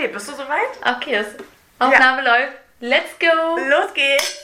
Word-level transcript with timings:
Okay, 0.00 0.08
bist 0.08 0.30
du 0.30 0.32
soweit? 0.32 0.96
Okay, 0.96 1.12
das 1.12 1.26
Aufnahme 1.78 2.24
ja. 2.24 2.32
läuft. 2.32 2.56
Let's 2.80 3.18
go! 3.18 3.58
Los 3.68 3.92
geht's! 3.92 4.38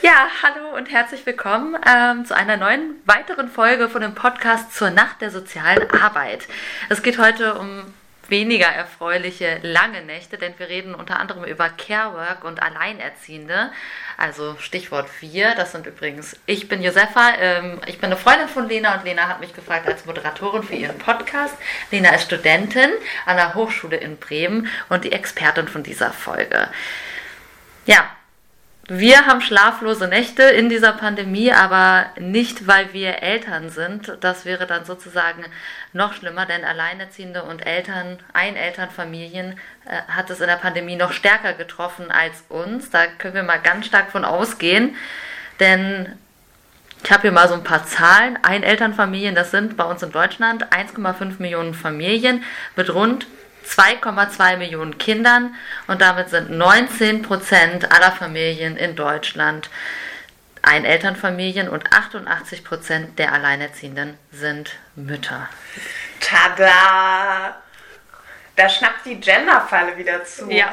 Ja, 0.00 0.26
hallo 0.42 0.74
und 0.74 0.90
herzlich 0.90 1.26
willkommen 1.26 1.76
ähm, 1.86 2.24
zu 2.24 2.34
einer 2.34 2.56
neuen 2.56 2.94
weiteren 3.04 3.50
Folge 3.50 3.90
von 3.90 4.00
dem 4.00 4.14
Podcast 4.14 4.74
zur 4.74 4.88
Nacht 4.88 5.20
der 5.20 5.30
sozialen 5.30 5.90
Arbeit. 5.90 6.48
Es 6.88 7.02
geht 7.02 7.18
heute 7.18 7.56
um 7.58 7.92
weniger 8.28 8.66
erfreuliche 8.66 9.58
lange 9.62 10.02
Nächte, 10.02 10.38
denn 10.38 10.54
wir 10.58 10.68
reden 10.68 10.94
unter 10.94 11.18
anderem 11.18 11.44
über 11.44 11.68
Carework 11.68 12.44
und 12.44 12.62
Alleinerziehende. 12.62 13.70
Also 14.16 14.56
Stichwort 14.58 15.08
4, 15.08 15.54
das 15.54 15.72
sind 15.72 15.86
übrigens, 15.86 16.36
ich 16.46 16.68
bin 16.68 16.82
Josefa, 16.82 17.34
ähm, 17.40 17.80
ich 17.86 17.98
bin 17.98 18.06
eine 18.06 18.16
Freundin 18.16 18.48
von 18.48 18.68
Lena 18.68 18.96
und 18.96 19.04
Lena 19.04 19.28
hat 19.28 19.40
mich 19.40 19.54
gefragt 19.54 19.86
als 19.86 20.04
Moderatorin 20.06 20.62
für 20.62 20.74
ihren 20.74 20.98
Podcast. 20.98 21.54
Lena 21.90 22.14
ist 22.14 22.24
Studentin 22.24 22.90
an 23.26 23.36
der 23.36 23.54
Hochschule 23.54 23.96
in 23.96 24.16
Bremen 24.16 24.68
und 24.88 25.04
die 25.04 25.12
Expertin 25.12 25.68
von 25.68 25.82
dieser 25.82 26.12
Folge. 26.12 26.68
Ja, 27.86 28.10
wir 28.90 29.26
haben 29.26 29.42
schlaflose 29.42 30.08
Nächte 30.08 30.44
in 30.44 30.70
dieser 30.70 30.92
Pandemie, 30.92 31.52
aber 31.52 32.06
nicht, 32.18 32.66
weil 32.66 32.94
wir 32.94 33.22
Eltern 33.22 33.68
sind. 33.68 34.16
Das 34.22 34.46
wäre 34.46 34.66
dann 34.66 34.86
sozusagen 34.86 35.44
noch 35.92 36.14
schlimmer, 36.14 36.46
denn 36.46 36.64
Alleinerziehende 36.64 37.42
und 37.42 37.66
Eltern, 37.66 38.18
Einelternfamilien 38.32 39.58
äh, 39.84 40.00
hat 40.08 40.30
es 40.30 40.40
in 40.40 40.46
der 40.46 40.56
Pandemie 40.56 40.96
noch 40.96 41.12
stärker 41.12 41.52
getroffen 41.52 42.10
als 42.10 42.44
uns. 42.48 42.88
Da 42.88 43.06
können 43.06 43.34
wir 43.34 43.42
mal 43.42 43.60
ganz 43.60 43.84
stark 43.84 44.10
von 44.10 44.24
ausgehen, 44.24 44.96
denn 45.60 46.16
ich 47.04 47.12
habe 47.12 47.22
hier 47.22 47.32
mal 47.32 47.46
so 47.46 47.54
ein 47.54 47.64
paar 47.64 47.84
Zahlen. 47.84 48.38
Einelternfamilien, 48.42 49.34
das 49.34 49.50
sind 49.50 49.76
bei 49.76 49.84
uns 49.84 50.02
in 50.02 50.12
Deutschland 50.12 50.72
1,5 50.72 51.34
Millionen 51.40 51.74
Familien 51.74 52.42
mit 52.74 52.92
rund 52.92 53.26
2,2 53.68 54.56
Millionen 54.56 54.98
Kindern 54.98 55.54
und 55.86 56.00
damit 56.00 56.30
sind 56.30 56.50
19 56.50 57.22
Prozent 57.22 57.92
aller 57.92 58.12
Familien 58.12 58.76
in 58.76 58.96
Deutschland 58.96 59.70
Einelternfamilien 60.62 61.68
und 61.68 61.92
88 61.92 62.64
Prozent 62.64 63.18
der 63.18 63.32
Alleinerziehenden 63.32 64.18
sind 64.32 64.72
Mütter. 64.96 65.48
Tada! 66.20 67.62
Da 68.56 68.68
schnappt 68.68 69.06
die 69.06 69.20
Genderfalle 69.20 69.96
wieder 69.96 70.24
zu. 70.24 70.50
Ja, 70.50 70.68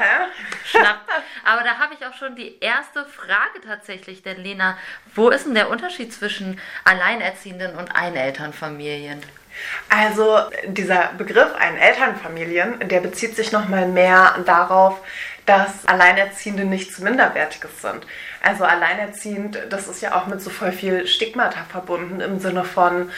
schnappt. 0.64 1.08
Aber 1.44 1.62
da 1.62 1.78
habe 1.78 1.94
ich 1.94 2.04
auch 2.04 2.14
schon 2.14 2.34
die 2.34 2.58
erste 2.58 3.06
Frage 3.06 3.60
tatsächlich, 3.64 4.24
denn 4.24 4.42
Lena, 4.42 4.76
wo 5.14 5.30
ist 5.30 5.46
denn 5.46 5.54
der 5.54 5.70
Unterschied 5.70 6.12
zwischen 6.12 6.60
Alleinerziehenden 6.82 7.76
und 7.76 7.94
Einelternfamilien? 7.94 9.22
Also 9.88 10.38
dieser 10.66 11.12
Begriff 11.16 11.54
Einelternfamilien, 11.58 12.88
der 12.88 13.00
bezieht 13.00 13.36
sich 13.36 13.52
nochmal 13.52 13.88
mehr 13.88 14.34
darauf, 14.44 15.00
dass 15.46 15.86
Alleinerziehende 15.86 16.64
nichts 16.64 16.98
Minderwertiges 16.98 17.80
sind. 17.80 18.04
Also 18.42 18.64
alleinerziehend, 18.64 19.58
das 19.70 19.88
ist 19.88 20.02
ja 20.02 20.14
auch 20.16 20.26
mit 20.26 20.40
so 20.40 20.50
voll 20.50 20.72
viel 20.72 21.06
Stigmata 21.06 21.64
verbunden 21.68 22.20
im 22.20 22.38
Sinne 22.38 22.64
von, 22.64 23.10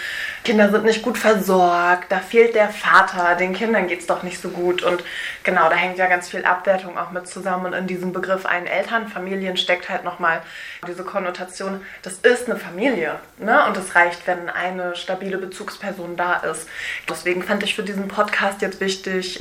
Kinder 0.45 0.71
sind 0.71 0.85
nicht 0.85 1.03
gut 1.03 1.19
versorgt, 1.19 2.11
da 2.11 2.19
fehlt 2.21 2.55
der 2.55 2.69
Vater, 2.69 3.35
den 3.35 3.55
Kindern 3.55 3.89
geht 3.89 4.01
es 4.01 4.07
doch 4.07 4.23
nicht 4.23 4.41
so 4.41 4.51
gut. 4.51 4.83
Und 4.83 5.03
genau, 5.43 5.69
da 5.69 5.75
hängt 5.75 5.99
ja 5.99 6.07
ganz 6.07 6.29
viel 6.29 6.45
Abwertung 6.45 6.97
auch 6.97 7.11
mit 7.11 7.27
zusammen. 7.29 7.67
Und 7.67 7.73
in 7.75 7.87
diesem 7.87 8.13
Begriff 8.13 8.47
einen 8.47 8.67
Elternfamilien 8.67 9.57
steckt 9.57 9.89
halt 9.89 10.05
nochmal 10.05 10.43
diese 10.87 11.05
Konnotation, 11.05 11.85
das 12.03 12.15
ist 12.19 12.49
eine 12.49 12.59
Familie. 12.59 13.17
Ne? 13.39 13.67
Und 13.67 13.77
es 13.77 13.95
reicht, 13.95 14.27
wenn 14.27 14.49
eine 14.49 14.97
stabile 14.97 15.39
Bezugsperson 15.39 16.17
da 16.17 16.37
ist. 16.37 16.69
Deswegen 17.09 17.43
fand 17.43 17.63
ich 17.63 17.75
für 17.75 17.83
diesen 17.83 18.09
Podcast 18.09 18.63
jetzt 18.63 18.81
wichtig, 18.81 19.39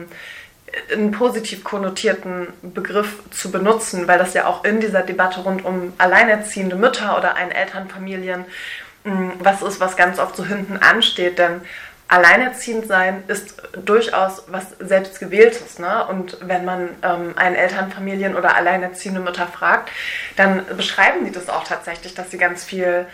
einen 0.91 1.11
positiv 1.11 1.63
konnotierten 1.63 2.47
Begriff 2.61 3.19
zu 3.31 3.51
benutzen, 3.51 4.07
weil 4.07 4.19
das 4.19 4.33
ja 4.33 4.47
auch 4.47 4.63
in 4.63 4.79
dieser 4.79 5.01
Debatte 5.01 5.41
rund 5.41 5.63
um 5.63 5.94
alleinerziehende 5.97 6.75
Mütter 6.75 7.17
oder 7.17 7.35
Einelternfamilien 7.35 8.45
mm, 9.03 9.29
was 9.39 9.61
ist, 9.61 9.79
was 9.79 9.95
ganz 9.95 10.19
oft 10.19 10.35
so 10.35 10.45
hinten 10.45 10.77
ansteht. 10.77 11.39
Denn 11.39 11.61
alleinerziehend 12.09 12.88
sein 12.88 13.23
ist 13.27 13.61
durchaus 13.85 14.44
was 14.47 14.75
selbstgewähltes. 14.79 15.79
Ne? 15.79 16.06
Und 16.07 16.38
wenn 16.41 16.66
man 16.66 16.89
ähm, 17.01 17.33
Einelternfamilien 17.35 18.35
oder 18.35 18.56
alleinerziehende 18.56 19.22
Mütter 19.22 19.47
fragt, 19.47 19.89
dann 20.35 20.66
beschreiben 20.75 21.25
die 21.25 21.31
das 21.31 21.50
auch 21.50 21.63
tatsächlich, 21.63 22.13
dass 22.13 22.31
sie 22.31 22.38
ganz 22.38 22.63
viel 22.63 23.06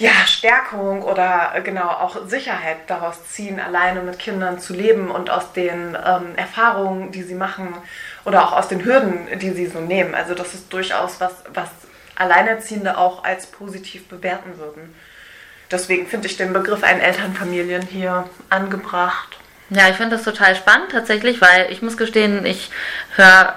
ja, 0.00 0.26
Stärkung 0.26 1.02
oder 1.02 1.52
äh, 1.54 1.60
genau 1.60 1.88
auch 1.88 2.26
Sicherheit 2.26 2.78
daraus 2.88 3.28
ziehen, 3.28 3.60
alleine 3.60 4.00
mit 4.00 4.18
Kindern 4.18 4.58
zu 4.58 4.72
leben 4.72 5.10
und 5.10 5.28
aus 5.30 5.52
den 5.52 5.96
ähm, 6.04 6.34
Erfahrungen, 6.36 7.12
die 7.12 7.22
sie 7.22 7.34
machen 7.34 7.74
oder 8.24 8.44
auch 8.44 8.52
aus 8.52 8.68
den 8.68 8.84
Hürden, 8.84 9.28
die 9.38 9.50
sie 9.50 9.66
so 9.66 9.80
nehmen. 9.80 10.14
Also 10.14 10.34
das 10.34 10.54
ist 10.54 10.72
durchaus 10.72 11.20
was, 11.20 11.32
was 11.52 11.68
Alleinerziehende 12.16 12.96
auch 12.96 13.24
als 13.24 13.46
positiv 13.46 14.08
bewerten 14.08 14.58
würden. 14.58 14.94
Deswegen 15.70 16.06
finde 16.06 16.26
ich 16.26 16.36
den 16.36 16.52
Begriff 16.52 16.82
ein 16.82 17.00
Elternfamilien 17.00 17.82
hier 17.82 18.28
angebracht. 18.48 19.38
Ja, 19.68 19.88
ich 19.88 19.96
finde 19.96 20.16
das 20.16 20.24
total 20.24 20.56
spannend 20.56 20.90
tatsächlich, 20.90 21.40
weil 21.40 21.70
ich 21.70 21.80
muss 21.80 21.96
gestehen, 21.96 22.44
ich 22.44 22.70
höre 23.16 23.54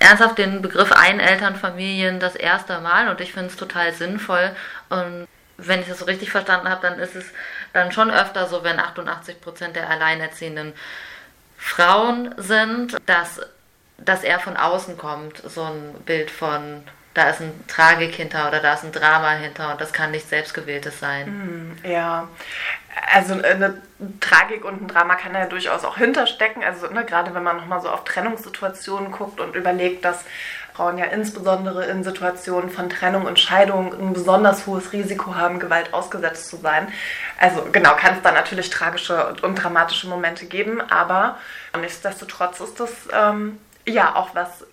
ernsthaft 0.00 0.38
den 0.38 0.62
Begriff 0.62 0.90
Einelternfamilien 0.90 2.18
das 2.18 2.34
erste 2.34 2.80
Mal 2.80 3.08
und 3.08 3.20
ich 3.20 3.32
finde 3.32 3.50
es 3.50 3.56
total 3.56 3.92
sinnvoll 3.92 4.50
und 4.88 5.28
wenn 5.66 5.80
ich 5.80 5.88
das 5.88 5.98
so 5.98 6.04
richtig 6.04 6.30
verstanden 6.30 6.68
habe, 6.68 6.82
dann 6.82 6.98
ist 6.98 7.14
es 7.14 7.26
dann 7.72 7.92
schon 7.92 8.10
öfter 8.10 8.46
so, 8.46 8.64
wenn 8.64 8.78
88 8.78 9.40
Prozent 9.40 9.76
der 9.76 9.88
Alleinerziehenden 9.88 10.72
Frauen 11.56 12.34
sind, 12.38 12.96
dass, 13.06 13.40
dass 13.98 14.24
er 14.24 14.40
von 14.40 14.56
außen 14.56 14.98
kommt, 14.98 15.38
so 15.38 15.62
ein 15.62 15.94
Bild 16.04 16.30
von, 16.30 16.82
da 17.14 17.30
ist 17.30 17.40
ein 17.40 17.52
Tragik 17.68 18.14
hinter 18.14 18.48
oder 18.48 18.60
da 18.60 18.74
ist 18.74 18.84
ein 18.84 18.92
Drama 18.92 19.30
hinter 19.32 19.72
und 19.72 19.80
das 19.80 19.92
kann 19.92 20.10
nicht 20.10 20.28
selbstgewähltes 20.28 20.98
sein. 20.98 21.28
Mm, 21.28 21.86
ja, 21.86 22.28
also 23.14 23.34
eine 23.34 23.80
Tragik 24.20 24.64
und 24.64 24.82
ein 24.82 24.88
Drama 24.88 25.14
kann 25.14 25.34
ja 25.34 25.46
durchaus 25.46 25.84
auch 25.84 25.96
hinterstecken. 25.96 26.64
Also 26.64 26.88
ne, 26.88 27.04
gerade 27.04 27.32
wenn 27.34 27.42
man 27.42 27.56
nochmal 27.56 27.80
so 27.80 27.90
auf 27.90 28.04
Trennungssituationen 28.04 29.12
guckt 29.12 29.40
und 29.40 29.54
überlegt, 29.54 30.04
dass 30.04 30.24
Frauen 30.82 30.98
ja 30.98 31.04
insbesondere 31.04 31.84
in 31.84 32.02
Situationen 32.02 32.68
von 32.68 32.90
Trennung 32.90 33.24
und 33.24 33.38
Scheidung 33.38 33.94
ein 33.94 34.12
besonders 34.14 34.66
hohes 34.66 34.92
Risiko 34.92 35.36
haben, 35.36 35.60
Gewalt 35.60 35.94
ausgesetzt 35.94 36.48
zu 36.48 36.56
sein. 36.56 36.92
Also 37.38 37.68
genau, 37.70 37.94
kann 37.94 38.16
es 38.16 38.22
da 38.22 38.32
natürlich 38.32 38.68
tragische 38.68 39.36
und 39.42 39.54
dramatische 39.54 40.08
Momente 40.08 40.46
geben, 40.46 40.80
aber 40.80 41.38
nichtsdestotrotz 41.80 42.58
ist 42.58 42.80
das 42.80 42.90
ähm, 43.12 43.60
ja 43.86 44.16
auch 44.16 44.34
was, 44.34 44.66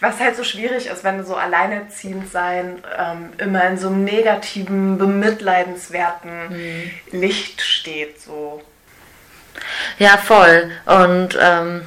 was 0.00 0.18
halt 0.18 0.36
so 0.36 0.44
schwierig 0.44 0.86
ist, 0.86 1.04
wenn 1.04 1.26
so 1.26 1.36
alleinerziehend 1.36 2.32
sein 2.32 2.82
ähm, 2.96 3.34
immer 3.36 3.62
in 3.64 3.76
so 3.76 3.88
einem 3.88 4.04
negativen, 4.04 4.96
bemitleidenswerten 4.96 6.48
mhm. 6.48 7.20
Licht 7.20 7.60
steht. 7.60 8.18
So. 8.18 8.62
Ja, 9.98 10.16
voll. 10.16 10.70
Und 10.86 11.38
ähm, 11.38 11.86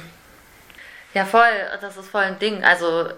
ja, 1.12 1.24
voll, 1.24 1.50
das 1.80 1.96
ist 1.96 2.08
voll 2.08 2.22
ein 2.22 2.38
Ding. 2.38 2.62
Also 2.62 3.08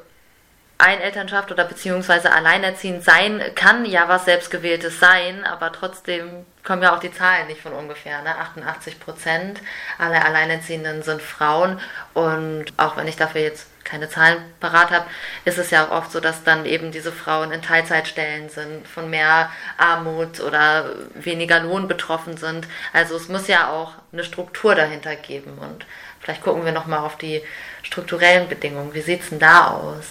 Einelternschaft 0.79 1.51
oder 1.51 1.65
beziehungsweise 1.65 2.33
alleinerziehend 2.33 3.03
sein 3.03 3.41
kann 3.55 3.85
ja 3.85 4.09
was 4.09 4.27
Selbstgewähltes 4.27 5.01
sein, 5.01 5.45
aber 5.45 5.73
trotzdem 5.73 6.45
kommen 6.65 6.83
ja 6.83 6.95
auch 6.95 7.01
die 7.01 7.13
Zahlen 7.13 7.47
nicht 7.47 7.63
von 7.63 7.73
ungefähr. 7.73 8.21
Ne? 8.23 8.37
88 8.37 9.01
Prozent 9.01 9.61
aller 9.99 10.25
Alleinerziehenden 10.25 11.03
sind 11.03 11.23
Frauen 11.23 11.81
und 12.13 12.67
auch 12.77 12.97
wenn 12.97 13.09
ich 13.09 13.17
dafür 13.17 13.41
jetzt 13.41 13.69
keine 13.85 14.09
Zahlen 14.09 14.39
parat 14.59 14.91
habe, 14.91 15.07
ist 15.45 15.59
es 15.59 15.71
ja 15.71 15.87
auch 15.87 15.93
oft 15.93 16.13
so, 16.13 16.21
dass 16.21 16.43
dann 16.43 16.67
eben 16.67 16.91
diese 16.91 17.13
Frauen 17.13 17.53
in 17.53 17.63
Teilzeitstellen 17.63 18.49
sind, 18.49 18.87
von 18.87 19.09
mehr 19.09 19.51
Armut 19.79 20.41
oder 20.41 20.91
weniger 21.15 21.61
Lohn 21.61 21.87
betroffen 21.87 22.37
sind. 22.37 22.67
Also 22.93 23.17
es 23.17 23.29
muss 23.29 23.47
ja 23.47 23.71
auch 23.71 23.93
eine 24.13 24.25
Struktur 24.25 24.75
dahinter 24.75 25.15
geben 25.15 25.59
und 25.59 25.87
vielleicht 26.27 26.43
gucken 26.43 26.65
wir 26.65 26.73
nochmal 26.73 26.99
auf 26.99 27.17
die 27.17 27.41
strukturellen 27.85 28.49
Bedingungen. 28.49 28.93
Wie 28.93 29.01
sieht 29.01 29.23
es 29.23 29.29
denn 29.29 29.39
da 29.39 29.69
aus? 29.69 30.05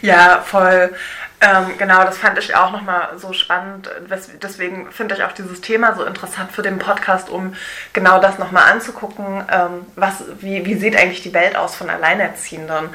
Ja, 0.00 0.42
voll. 0.42 0.92
Ähm, 1.40 1.78
genau, 1.78 2.02
das 2.02 2.18
fand 2.18 2.36
ich 2.38 2.54
auch 2.56 2.72
nochmal 2.72 3.16
so 3.16 3.32
spannend. 3.32 3.88
Deswegen 4.42 4.90
finde 4.90 5.14
ich 5.14 5.22
auch 5.22 5.30
dieses 5.30 5.60
Thema 5.60 5.94
so 5.94 6.04
interessant 6.04 6.50
für 6.50 6.62
den 6.62 6.80
Podcast, 6.80 7.30
um 7.30 7.54
genau 7.92 8.20
das 8.20 8.38
nochmal 8.38 8.72
anzugucken. 8.72 9.44
Ähm, 9.52 9.86
was, 9.94 10.24
wie, 10.40 10.66
wie 10.66 10.74
sieht 10.74 10.96
eigentlich 10.96 11.22
die 11.22 11.32
Welt 11.34 11.54
aus 11.54 11.76
von 11.76 11.90
Alleinerziehenden? 11.90 12.90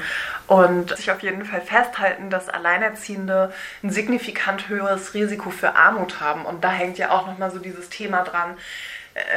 Und 0.46 0.96
sich 0.96 1.10
auf 1.10 1.20
jeden 1.20 1.44
Fall 1.44 1.60
festhalten, 1.62 2.30
dass 2.30 2.48
Alleinerziehende 2.48 3.52
ein 3.82 3.90
signifikant 3.90 4.68
höheres 4.68 5.12
Risiko 5.14 5.50
für 5.50 5.74
Armut 5.74 6.20
haben. 6.20 6.44
Und 6.44 6.64
da 6.64 6.70
hängt 6.70 6.98
ja 6.98 7.10
auch 7.10 7.26
nochmal 7.26 7.50
so 7.50 7.58
dieses 7.58 7.88
Thema 7.90 8.22
dran 8.24 8.56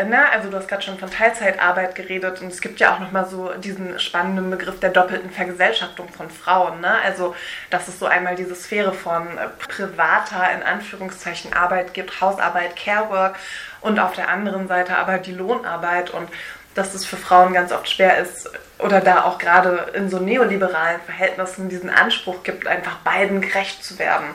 na, 0.07 0.29
also 0.29 0.49
du 0.49 0.57
hast 0.57 0.67
gerade 0.67 0.81
schon 0.81 0.97
von 0.97 1.09
Teilzeitarbeit 1.09 1.95
geredet 1.95 2.41
und 2.41 2.47
es 2.47 2.61
gibt 2.61 2.79
ja 2.79 2.95
auch 2.95 2.99
nochmal 2.99 3.27
so 3.27 3.53
diesen 3.53 3.99
spannenden 3.99 4.49
Begriff 4.49 4.79
der 4.79 4.89
doppelten 4.89 5.29
Vergesellschaftung 5.29 6.09
von 6.09 6.29
Frauen. 6.29 6.81
Ne? 6.81 6.95
Also, 7.03 7.35
dass 7.69 7.87
es 7.87 7.99
so 7.99 8.05
einmal 8.05 8.35
diese 8.35 8.55
Sphäre 8.55 8.93
von 8.93 9.37
äh, 9.37 9.47
privater, 9.67 10.51
in 10.55 10.63
Anführungszeichen, 10.63 11.53
Arbeit 11.53 11.93
gibt, 11.93 12.21
Hausarbeit, 12.21 12.75
Carework 12.75 13.37
und 13.81 13.99
auf 13.99 14.13
der 14.13 14.29
anderen 14.29 14.67
Seite 14.67 14.97
aber 14.97 15.17
die 15.17 15.33
Lohnarbeit 15.33 16.09
und 16.09 16.29
dass 16.75 16.93
es 16.93 17.05
für 17.05 17.17
Frauen 17.17 17.53
ganz 17.53 17.71
oft 17.71 17.89
schwer 17.89 18.19
ist 18.19 18.49
oder 18.79 19.01
da 19.01 19.25
auch 19.25 19.37
gerade 19.37 19.91
in 19.93 20.09
so 20.09 20.19
neoliberalen 20.19 21.01
Verhältnissen 21.01 21.69
diesen 21.69 21.89
Anspruch 21.89 22.43
gibt, 22.43 22.65
einfach 22.67 22.97
beiden 22.97 23.41
gerecht 23.41 23.83
zu 23.83 23.99
werden. 23.99 24.27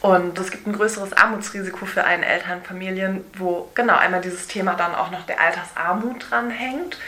Und 0.00 0.38
es 0.38 0.50
gibt 0.50 0.66
ein 0.66 0.74
größeres 0.74 1.14
Armutsrisiko 1.14 1.86
für 1.86 2.04
einen 2.04 2.22
Elternfamilien, 2.22 3.24
wo 3.36 3.70
genau 3.74 3.96
einmal 3.96 4.20
dieses 4.20 4.46
Thema 4.46 4.74
dann 4.74 4.94
auch 4.94 5.10
noch 5.10 5.24
der 5.24 5.40
Altersarmut 5.40 6.30
dranhängt 6.30 6.98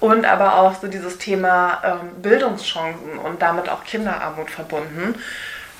und 0.00 0.24
aber 0.24 0.56
auch 0.56 0.80
so 0.80 0.86
dieses 0.86 1.18
Thema 1.18 1.82
ähm, 1.84 2.22
Bildungschancen 2.22 3.18
und 3.18 3.42
damit 3.42 3.68
auch 3.68 3.84
Kinderarmut 3.84 4.50
verbunden. 4.50 5.14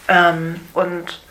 Ähm, 0.09 0.61
und 0.75 1.23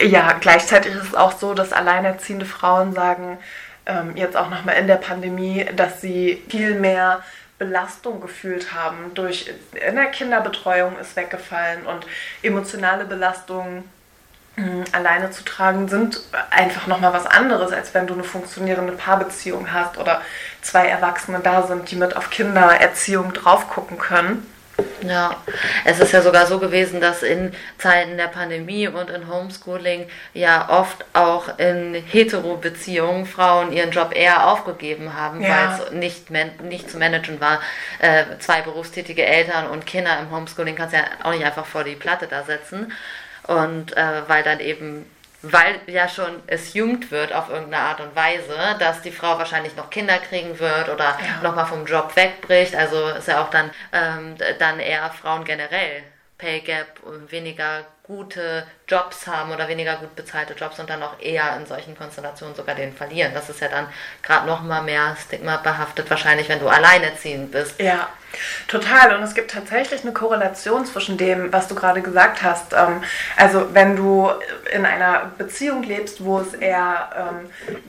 ja, 0.00 0.32
gleichzeitig 0.40 0.94
ist 0.94 1.08
es 1.08 1.14
auch 1.14 1.32
so, 1.32 1.54
dass 1.54 1.72
alleinerziehende 1.72 2.46
Frauen 2.46 2.92
sagen, 2.92 3.38
ähm, 3.84 4.16
jetzt 4.16 4.36
auch 4.36 4.48
nochmal 4.48 4.76
in 4.76 4.86
der 4.86 4.96
Pandemie, 4.96 5.66
dass 5.76 6.00
sie 6.00 6.42
viel 6.48 6.74
mehr 6.74 7.22
Belastung 7.58 8.20
gefühlt 8.20 8.74
haben. 8.74 9.14
Durch 9.14 9.50
in 9.86 9.96
der 9.96 10.06
Kinderbetreuung 10.06 10.98
ist 10.98 11.16
weggefallen 11.16 11.86
und 11.86 12.06
emotionale 12.42 13.04
Belastungen 13.04 13.84
alleine 14.92 15.30
zu 15.30 15.44
tragen 15.44 15.88
sind 15.88 16.20
einfach 16.50 16.86
nochmal 16.86 17.12
was 17.12 17.26
anderes, 17.26 17.72
als 17.72 17.92
wenn 17.92 18.06
du 18.06 18.14
eine 18.14 18.24
funktionierende 18.24 18.94
Paarbeziehung 18.94 19.72
hast 19.72 19.98
oder 19.98 20.22
zwei 20.62 20.86
Erwachsene 20.88 21.40
da 21.40 21.66
sind, 21.66 21.90
die 21.90 21.96
mit 21.96 22.16
auf 22.16 22.30
Kindererziehung 22.30 23.34
drauf 23.34 23.68
gucken 23.68 23.98
können. 23.98 24.46
Ja, 25.02 25.36
es 25.84 26.00
ist 26.00 26.12
ja 26.12 26.20
sogar 26.20 26.46
so 26.46 26.58
gewesen, 26.58 27.00
dass 27.00 27.22
in 27.22 27.52
Zeiten 27.78 28.16
der 28.16 28.28
Pandemie 28.28 28.88
und 28.88 29.08
in 29.08 29.28
Homeschooling 29.28 30.06
ja 30.34 30.68
oft 30.68 31.04
auch 31.12 31.58
in 31.58 31.94
Hetero-Beziehungen 31.94 33.26
Frauen 33.26 33.72
ihren 33.72 33.90
Job 33.90 34.14
eher 34.14 34.48
aufgegeben 34.48 35.14
haben, 35.14 35.42
ja. 35.42 35.48
weil 35.48 35.86
es 35.86 35.92
nicht, 35.92 36.30
nicht 36.62 36.90
zu 36.90 36.98
managen 36.98 37.40
war. 37.40 37.60
Äh, 37.98 38.24
zwei 38.38 38.62
berufstätige 38.62 39.24
Eltern 39.24 39.68
und 39.68 39.86
Kinder 39.86 40.18
im 40.18 40.30
Homeschooling 40.30 40.76
kannst 40.76 40.94
du 40.94 40.98
ja 40.98 41.04
auch 41.22 41.30
nicht 41.30 41.44
einfach 41.44 41.66
vor 41.66 41.84
die 41.84 41.94
Platte 41.94 42.26
da 42.26 42.42
setzen. 42.42 42.92
Und 43.46 43.96
äh, 43.96 44.22
weil 44.28 44.42
dann 44.42 44.60
eben 44.60 45.06
weil 45.42 45.80
ja 45.86 46.08
schon 46.08 46.42
assumed 46.50 47.10
wird 47.10 47.32
auf 47.32 47.50
irgendeine 47.50 47.84
Art 47.84 48.00
und 48.00 48.16
Weise, 48.16 48.56
dass 48.78 49.02
die 49.02 49.12
Frau 49.12 49.38
wahrscheinlich 49.38 49.76
noch 49.76 49.90
Kinder 49.90 50.18
kriegen 50.18 50.58
wird 50.58 50.88
oder 50.88 51.04
ja. 51.04 51.42
nochmal 51.42 51.66
vom 51.66 51.86
Job 51.86 52.14
wegbricht. 52.16 52.74
Also 52.74 53.08
ist 53.08 53.28
ja 53.28 53.42
auch 53.42 53.50
dann, 53.50 53.70
ähm, 53.92 54.34
dann 54.58 54.80
eher 54.80 55.10
Frauen 55.10 55.44
generell 55.44 56.02
Pay 56.38 56.60
Gap, 56.60 57.00
weniger 57.28 57.84
gute 58.06 58.64
Jobs 58.86 59.26
haben 59.26 59.50
oder 59.50 59.66
weniger 59.66 59.96
gut 59.96 60.14
bezahlte 60.14 60.54
Jobs 60.54 60.78
und 60.78 60.88
dann 60.88 61.02
auch 61.02 61.18
eher 61.20 61.56
in 61.56 61.66
solchen 61.66 61.96
Konstellationen 61.96 62.54
sogar 62.54 62.76
den 62.76 62.92
verlieren. 62.92 63.32
Das 63.34 63.48
ist 63.48 63.60
ja 63.60 63.68
dann 63.68 63.88
gerade 64.22 64.46
noch 64.46 64.62
mal 64.62 64.82
mehr 64.82 65.16
Stigma 65.20 65.56
behaftet, 65.56 66.08
wahrscheinlich, 66.08 66.48
wenn 66.48 66.60
du 66.60 66.68
alleinerziehend 66.68 67.50
bist. 67.50 67.80
Ja, 67.80 68.08
total. 68.68 69.16
Und 69.16 69.24
es 69.24 69.34
gibt 69.34 69.50
tatsächlich 69.50 70.02
eine 70.02 70.12
Korrelation 70.12 70.86
zwischen 70.86 71.18
dem, 71.18 71.52
was 71.52 71.66
du 71.66 71.74
gerade 71.74 72.00
gesagt 72.00 72.44
hast. 72.44 72.74
Ähm, 72.74 73.02
also 73.36 73.74
wenn 73.74 73.96
du 73.96 74.30
in 74.72 74.86
einer 74.86 75.32
Beziehung 75.36 75.82
lebst, 75.82 76.24
wo 76.24 76.38
es 76.38 76.54
eher 76.54 77.10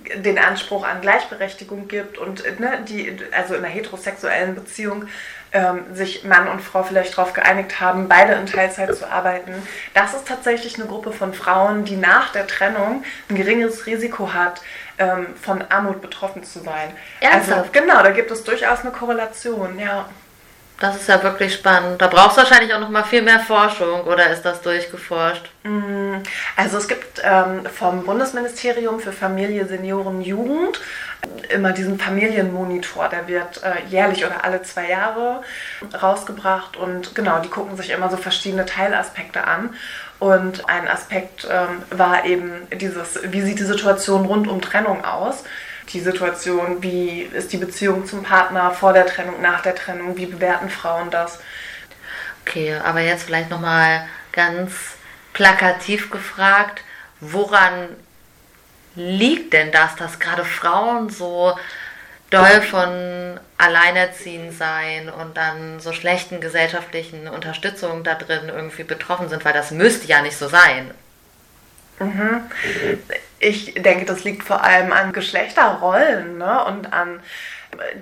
ähm, 0.07 0.23
den 0.23 0.39
Anspruch 0.39 0.83
an 0.83 1.01
Gleichberechtigung 1.01 1.87
gibt 1.87 2.17
und 2.17 2.43
ne, 2.59 2.79
die, 2.87 3.19
also 3.31 3.53
in 3.53 3.63
einer 3.63 3.73
heterosexuellen 3.73 4.55
Beziehung 4.55 5.07
ähm, 5.57 5.95
sich 5.95 6.23
Mann 6.23 6.47
und 6.47 6.61
Frau 6.61 6.83
vielleicht 6.83 7.17
darauf 7.17 7.33
geeinigt 7.33 7.79
haben, 7.79 8.07
beide 8.07 8.33
in 8.33 8.45
Teilzeit 8.45 8.95
zu 8.95 9.09
arbeiten. 9.09 9.53
Das 9.95 10.13
ist 10.13 10.27
tatsächlich 10.27 10.75
eine 10.75 10.85
Gruppe 10.85 11.11
von 11.11 11.33
Frauen, 11.33 11.83
die 11.83 11.95
nach 11.95 12.31
der 12.31 12.45
Trennung 12.45 13.03
ein 13.27 13.35
geringeres 13.35 13.87
Risiko 13.87 14.33
hat, 14.33 14.61
ähm, 14.99 15.35
von 15.41 15.63
Armut 15.69 16.01
betroffen 16.01 16.43
zu 16.43 16.59
sein. 16.59 16.91
Ernsthaft? 17.21 17.59
Also 17.59 17.71
genau, 17.71 18.03
da 18.03 18.11
gibt 18.11 18.29
es 18.29 18.43
durchaus 18.43 18.81
eine 18.81 18.91
Korrelation, 18.91 19.79
ja. 19.79 20.07
Das 20.79 20.95
ist 20.95 21.09
ja 21.09 21.21
wirklich 21.23 21.55
spannend. 21.55 22.01
Da 22.01 22.07
brauchst 22.07 22.37
du 22.37 22.41
wahrscheinlich 22.41 22.73
auch 22.73 22.79
noch 22.79 22.89
mal 22.89 23.03
viel 23.03 23.23
mehr 23.23 23.39
Forschung 23.39 24.01
oder 24.01 24.29
ist 24.29 24.43
das 24.43 24.61
durchgeforscht? 24.61 25.49
Mm, 25.63 26.17
also 26.55 26.77
es 26.77 26.87
gibt 26.87 27.21
ähm, 27.23 27.65
vom 27.65 28.03
Bundesministerium 28.05 28.99
für 28.99 29.11
Familie, 29.11 29.65
Senioren, 29.65 30.21
Jugend 30.21 30.79
immer 31.49 31.71
diesen 31.71 31.99
Familienmonitor, 31.99 33.09
der 33.09 33.27
wird 33.27 33.61
äh, 33.63 33.89
jährlich 33.89 34.25
oder 34.25 34.43
alle 34.43 34.61
zwei 34.61 34.89
Jahre 34.89 35.41
rausgebracht 36.01 36.77
und 36.77 37.15
genau, 37.15 37.39
die 37.39 37.49
gucken 37.49 37.75
sich 37.75 37.89
immer 37.89 38.09
so 38.09 38.17
verschiedene 38.17 38.65
Teilaspekte 38.65 39.43
an. 39.45 39.73
Und 40.19 40.67
ein 40.67 40.87
Aspekt 40.87 41.47
ähm, 41.49 41.83
war 41.91 42.25
eben 42.25 42.67
dieses, 42.79 43.19
wie 43.23 43.41
sieht 43.41 43.59
die 43.59 43.63
Situation 43.63 44.25
rund 44.25 44.47
um 44.47 44.61
Trennung 44.61 45.05
aus? 45.05 45.43
Die 45.89 45.99
Situation, 45.99 46.83
wie 46.83 47.21
ist 47.21 47.53
die 47.53 47.57
Beziehung 47.57 48.05
zum 48.05 48.23
Partner 48.23 48.71
vor 48.71 48.93
der 48.93 49.05
Trennung, 49.05 49.41
nach 49.41 49.61
der 49.61 49.75
Trennung, 49.75 50.17
wie 50.17 50.25
bewerten 50.25 50.69
Frauen 50.69 51.09
das? 51.09 51.39
Okay, 52.45 52.75
aber 52.75 53.01
jetzt 53.01 53.23
vielleicht 53.23 53.49
nochmal 53.49 54.07
ganz 54.31 54.73
plakativ 55.33 56.09
gefragt, 56.09 56.81
woran 57.19 57.89
liegt 58.95 59.53
denn 59.53 59.71
das, 59.71 59.95
dass 59.95 60.19
gerade 60.19 60.43
Frauen 60.43 61.09
so 61.09 61.57
doll 62.29 62.61
von 62.61 63.39
alleinerziehend 63.57 64.53
sein 64.53 65.09
und 65.09 65.37
dann 65.37 65.79
so 65.79 65.93
schlechten 65.93 66.41
gesellschaftlichen 66.41 67.27
Unterstützung 67.27 68.03
da 68.03 68.15
drin 68.15 68.49
irgendwie 68.49 68.83
betroffen 68.83 69.29
sind, 69.29 69.45
weil 69.45 69.53
das 69.53 69.71
müsste 69.71 70.07
ja 70.07 70.21
nicht 70.21 70.37
so 70.37 70.47
sein. 70.47 70.91
Mhm. 71.99 72.41
Ich 73.39 73.75
denke, 73.75 74.05
das 74.05 74.23
liegt 74.23 74.43
vor 74.43 74.63
allem 74.63 74.91
an 74.91 75.13
Geschlechterrollen 75.13 76.37
ne? 76.37 76.63
und 76.65 76.93
an 76.93 77.19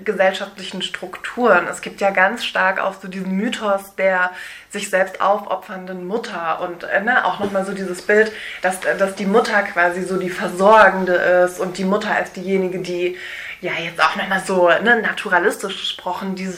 gesellschaftlichen 0.04 0.82
Strukturen. 0.82 1.66
Es 1.68 1.80
gibt 1.80 2.00
ja 2.00 2.10
ganz 2.10 2.44
stark 2.44 2.80
auch 2.80 2.94
so 3.00 3.08
diesen 3.08 3.36
Mythos 3.36 3.94
der 3.96 4.30
sich 4.70 4.90
selbst 4.90 5.20
aufopfernden 5.20 6.06
Mutter 6.06 6.60
und 6.60 6.84
äh, 6.84 7.00
ne, 7.00 7.24
auch 7.24 7.38
nochmal 7.38 7.64
so 7.64 7.72
dieses 7.72 8.02
Bild, 8.02 8.32
dass, 8.62 8.80
dass 8.80 9.14
die 9.14 9.26
Mutter 9.26 9.62
quasi 9.62 10.02
so 10.02 10.16
die 10.16 10.30
Versorgende 10.30 11.14
ist 11.14 11.60
und 11.60 11.78
die 11.78 11.84
Mutter 11.84 12.20
ist 12.20 12.36
diejenige, 12.36 12.80
die 12.80 13.16
ja 13.60 13.72
jetzt 13.72 14.02
auch 14.02 14.16
nochmal 14.16 14.42
so 14.44 14.68
ne, 14.68 15.00
naturalistisch 15.00 15.80
gesprochen, 15.80 16.34
die, 16.34 16.48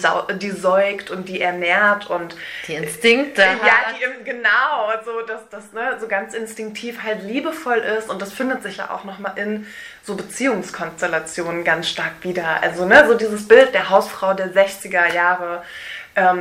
die 0.41 0.50
säugt 0.50 1.11
und 1.11 1.29
die 1.29 1.41
ernährt 1.41 2.11
und 2.11 2.37
die 2.67 2.75
Instinkte. 2.75 3.43
Äh, 3.43 3.57
ja, 3.65 3.75
die, 3.93 4.25
genau, 4.25 4.93
so 5.05 5.23
dass 5.23 5.49
das 5.49 5.73
ne, 5.73 5.97
so 6.00 6.09
ganz 6.09 6.35
instinktiv 6.35 7.03
halt 7.03 7.23
liebevoll 7.23 7.79
ist 7.79 8.11
und 8.11 8.21
das 8.21 8.33
findet 8.33 8.62
sich 8.62 8.79
ja 8.79 8.91
auch 8.91 9.05
nochmal 9.05 9.33
in 9.37 9.67
so 10.03 10.17
Beziehungskonstellationen 10.17 11.65
ganz 11.65 11.88
stark 11.88 12.12
wieder. 12.23 12.62
Also 12.62 12.85
ne, 12.85 13.07
so 13.07 13.15
dieses 13.15 13.47
Bild 13.47 13.75
der 13.75 13.91
Hausfrau 13.91 14.35
der 14.35 14.53
60er 14.53 15.12
Jahre 15.12 15.62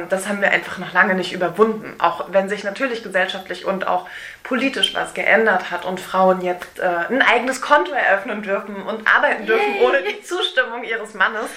das 0.10 0.28
haben 0.28 0.42
wir 0.42 0.52
einfach 0.52 0.78
noch 0.78 0.94
lange 0.94 1.16
nicht 1.16 1.34
überwunden. 1.34 1.96
Auch 2.00 2.26
wenn 2.32 2.50
sich 2.50 2.64
natürlich 2.64 3.04
gesellschaftlich 3.04 3.66
und 3.66 3.88
auch 3.88 4.08
politisch 4.44 4.94
was 4.96 5.14
geändert 5.14 5.72
hat 5.72 5.86
und 5.86 6.00
Frauen 6.00 6.42
jetzt 6.42 6.80
äh, 6.80 6.86
ein 7.10 7.22
eigenes 7.22 7.62
Konto 7.62 7.92
eröffnen 7.92 8.42
dürfen 8.42 8.76
und 8.76 9.08
arbeiten 9.08 9.46
dürfen 9.46 9.76
Yay. 9.76 9.86
ohne 9.86 10.04
die 10.04 10.22
Zustimmung 10.24 10.84
ihres 10.84 11.14
Mannes, 11.14 11.50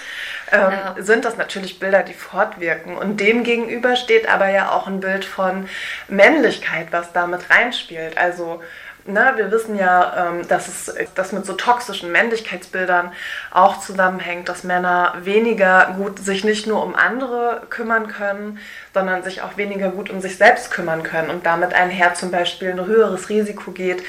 ähm, 0.50 0.60
ja. 0.60 0.94
sind 0.98 1.24
das 1.24 1.36
natürlich 1.36 1.78
Bilder, 1.78 2.02
die 2.02 2.14
fortwirken. 2.14 2.96
Und 2.96 3.20
dem 3.20 3.44
gegenüber 3.44 3.96
steht 3.96 4.28
aber 4.28 4.48
ja 4.48 4.72
auch 4.72 4.86
ein 4.86 5.00
Bild 5.00 5.24
von 5.24 5.68
Männlichkeit, 6.08 6.88
was 6.90 7.12
damit 7.12 7.48
reinspielt. 7.50 8.18
Also 8.18 8.60
Ne, 9.06 9.32
wir 9.36 9.50
wissen 9.50 9.76
ja, 9.76 10.28
ähm, 10.28 10.46
dass 10.48 10.68
es 10.68 10.94
das 11.14 11.32
mit 11.32 11.46
so 11.46 11.54
toxischen 11.54 12.12
Männlichkeitsbildern 12.12 13.12
auch 13.50 13.80
zusammenhängt, 13.80 14.48
dass 14.48 14.62
Männer 14.62 15.14
weniger 15.22 15.94
gut 15.96 16.18
sich 16.18 16.44
nicht 16.44 16.66
nur 16.66 16.84
um 16.84 16.94
andere 16.94 17.62
kümmern 17.70 18.08
können, 18.08 18.58
sondern 18.92 19.22
sich 19.22 19.42
auch 19.42 19.56
weniger 19.56 19.88
gut 19.88 20.10
um 20.10 20.20
sich 20.20 20.36
selbst 20.36 20.70
kümmern 20.70 21.02
können 21.02 21.30
und 21.30 21.46
damit 21.46 21.72
einher 21.72 22.14
zum 22.14 22.30
Beispiel 22.30 22.70
ein 22.70 22.84
höheres 22.84 23.30
Risiko 23.30 23.70
geht, 23.70 24.02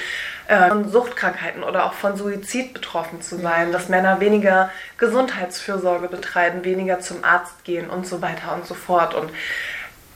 äh, 0.48 0.68
von 0.68 0.90
Suchtkrankheiten 0.90 1.64
oder 1.64 1.86
auch 1.86 1.94
von 1.94 2.18
Suizid 2.18 2.74
betroffen 2.74 3.22
zu 3.22 3.38
sein, 3.38 3.72
dass 3.72 3.88
Männer 3.88 4.20
weniger 4.20 4.70
Gesundheitsfürsorge 4.98 6.10
betreiben, 6.10 6.66
weniger 6.66 7.00
zum 7.00 7.24
Arzt 7.24 7.64
gehen 7.64 7.90
und 7.90 8.06
so 8.06 8.22
weiter 8.22 8.54
und 8.54 8.66
so 8.66 8.74
fort. 8.74 9.14
Und 9.14 9.32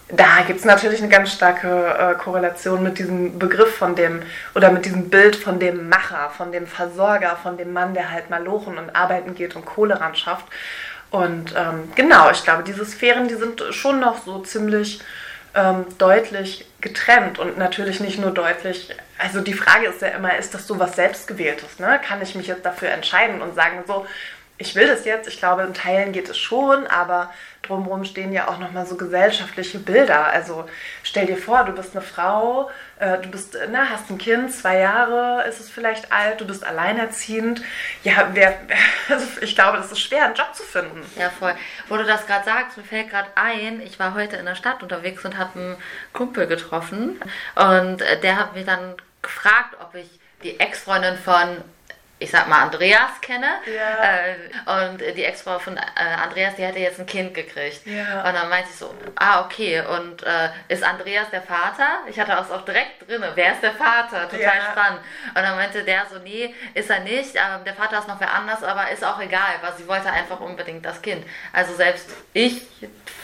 da 0.07 0.41
gibt 0.45 0.59
es 0.59 0.65
natürlich 0.65 0.99
eine 0.99 1.09
ganz 1.09 1.31
starke 1.31 1.67
äh, 1.67 2.13
Korrelation 2.15 2.83
mit 2.83 2.99
diesem 2.99 3.39
Begriff 3.39 3.75
von 3.75 3.95
dem 3.95 4.21
oder 4.53 4.69
mit 4.71 4.85
diesem 4.85 5.09
Bild 5.09 5.35
von 5.35 5.59
dem 5.59 5.89
Macher, 5.89 6.31
von 6.37 6.51
dem 6.51 6.67
Versorger, 6.67 7.37
von 7.41 7.57
dem 7.57 7.73
Mann, 7.73 7.95
der 7.95 8.11
halt 8.11 8.29
mal 8.29 8.43
lochen 8.43 8.77
und 8.77 8.95
arbeiten 8.95 9.33
geht 9.33 9.55
und 9.55 9.65
Kohle 9.65 9.99
ran 9.99 10.15
schafft. 10.15 10.45
Und 11.09 11.55
ähm, 11.57 11.91
genau, 11.95 12.29
ich 12.29 12.43
glaube, 12.43 12.63
diese 12.63 12.85
Sphären, 12.85 13.27
die 13.27 13.35
sind 13.35 13.63
schon 13.71 13.99
noch 13.99 14.23
so 14.23 14.39
ziemlich 14.39 15.01
ähm, 15.55 15.85
deutlich 15.97 16.67
getrennt 16.81 17.39
und 17.39 17.57
natürlich 17.57 17.99
nicht 17.99 18.19
nur 18.19 18.31
deutlich. 18.31 18.95
Also 19.17 19.41
die 19.41 19.53
Frage 19.53 19.87
ist 19.87 20.01
ja 20.01 20.09
immer, 20.09 20.37
ist 20.37 20.53
das 20.53 20.67
so 20.67 20.77
was 20.77 20.95
Selbstgewähltes? 20.95 21.79
Ne? 21.79 21.99
Kann 22.05 22.21
ich 22.21 22.35
mich 22.35 22.47
jetzt 22.47 22.65
dafür 22.65 22.89
entscheiden 22.89 23.41
und 23.41 23.55
sagen, 23.55 23.83
so, 23.87 24.05
ich 24.57 24.75
will 24.75 24.87
das 24.87 25.03
jetzt, 25.03 25.27
ich 25.27 25.37
glaube, 25.37 25.63
in 25.63 25.73
Teilen 25.73 26.13
geht 26.13 26.29
es 26.29 26.37
schon, 26.37 26.87
aber 26.87 27.33
drumherum 27.61 28.05
stehen 28.05 28.31
ja 28.31 28.47
auch 28.47 28.57
nochmal 28.57 28.85
so 28.85 28.95
gesellschaftliche 28.95 29.79
Bilder. 29.79 30.27
Also 30.27 30.69
stell 31.03 31.25
dir 31.25 31.35
vor, 31.35 31.65
du 31.65 31.73
bist 31.73 31.95
eine 31.95 32.01
Frau, 32.01 32.69
äh, 32.99 33.17
du 33.17 33.29
bist, 33.29 33.57
na, 33.69 33.89
hast 33.89 34.09
ein 34.09 34.17
Kind, 34.17 34.53
zwei 34.53 34.79
Jahre 34.79 35.45
ist 35.47 35.59
es 35.59 35.69
vielleicht 35.69 36.11
alt, 36.13 36.39
du 36.39 36.47
bist 36.47 36.63
alleinerziehend. 36.63 37.61
Ja, 38.03 38.29
wer, 38.31 38.57
also 39.09 39.25
ich 39.41 39.55
glaube, 39.55 39.77
das 39.77 39.91
ist 39.91 39.99
schwer, 39.99 40.25
einen 40.25 40.35
Job 40.35 40.53
zu 40.53 40.63
finden. 40.63 41.01
Ja, 41.17 41.29
voll. 41.29 41.53
Wo 41.89 41.97
du 41.97 42.05
das 42.05 42.25
gerade 42.25 42.45
sagst, 42.45 42.77
mir 42.77 42.83
fällt 42.83 43.09
gerade 43.09 43.29
ein, 43.35 43.81
ich 43.81 43.99
war 43.99 44.13
heute 44.13 44.37
in 44.37 44.45
der 44.45 44.55
Stadt 44.55 44.81
unterwegs 44.81 45.25
und 45.25 45.37
habe 45.37 45.59
einen 45.59 45.77
Kumpel 46.13 46.47
getroffen 46.47 47.19
und 47.55 48.01
äh, 48.01 48.19
der 48.21 48.37
hat 48.37 48.55
mich 48.55 48.65
dann 48.65 48.95
gefragt, 49.21 49.75
ob 49.81 49.95
ich 49.95 50.19
die 50.43 50.59
Ex-Freundin 50.59 51.17
von 51.17 51.57
ich 52.17 52.31
sag 52.31 52.47
mal, 52.47 52.61
Andreas 52.61 53.19
kenne. 53.21 53.47
Ja. 53.65 54.85
Äh, 54.85 54.87
und 54.89 55.01
die 55.17 55.23
Ex-Frau 55.25 55.59
von 55.59 55.75
äh, 55.75 55.81
Andreas, 56.23 56.55
die 56.55 56.63
hätte 56.63 56.79
jetzt 56.79 56.99
ein 56.99 57.05
Kind 57.05 57.33
gekriegt. 57.33 57.85
Ja. 57.85 58.25
Und 58.27 58.33
dann 58.33 58.49
meinte 58.49 58.69
ich 58.69 58.77
so, 58.77 58.93
ah, 59.15 59.41
okay. 59.41 59.81
Und 59.81 60.23
äh, 60.23 60.49
ist 60.69 60.83
Andreas 60.83 61.29
der 61.31 61.41
Vater? 61.41 61.99
Ich 62.07 62.17
hatte 62.17 62.31
das 62.31 62.51
auch 62.51 62.63
direkt 62.63 63.07
drin. 63.07 63.21
Wer 63.33 63.53
ist 63.53 63.63
der 63.63 63.73
Vater? 63.73 64.29
Total 64.29 64.39
ja. 64.39 64.71
spannend. 64.71 65.01
Und 65.27 65.35
dann 65.35 65.55
meinte 65.55 65.83
der 65.83 66.05
so, 66.05 66.19
nee, 66.19 66.55
ist 66.73 66.89
er 66.89 67.01
nicht. 67.01 67.35
Ähm, 67.35 67.65
der 67.65 67.73
Vater 67.73 67.99
ist 67.99 68.07
noch 68.07 68.19
wer 68.19 68.33
anders, 68.33 68.63
aber 68.63 68.89
ist 68.91 69.03
auch 69.03 69.19
egal, 69.19 69.55
weil 69.61 69.73
sie 69.77 69.87
wollte 69.87 70.09
einfach 70.09 70.39
unbedingt 70.39 70.85
das 70.85 71.01
Kind. 71.01 71.25
Also 71.51 71.75
selbst 71.75 72.09
ich, 72.31 72.61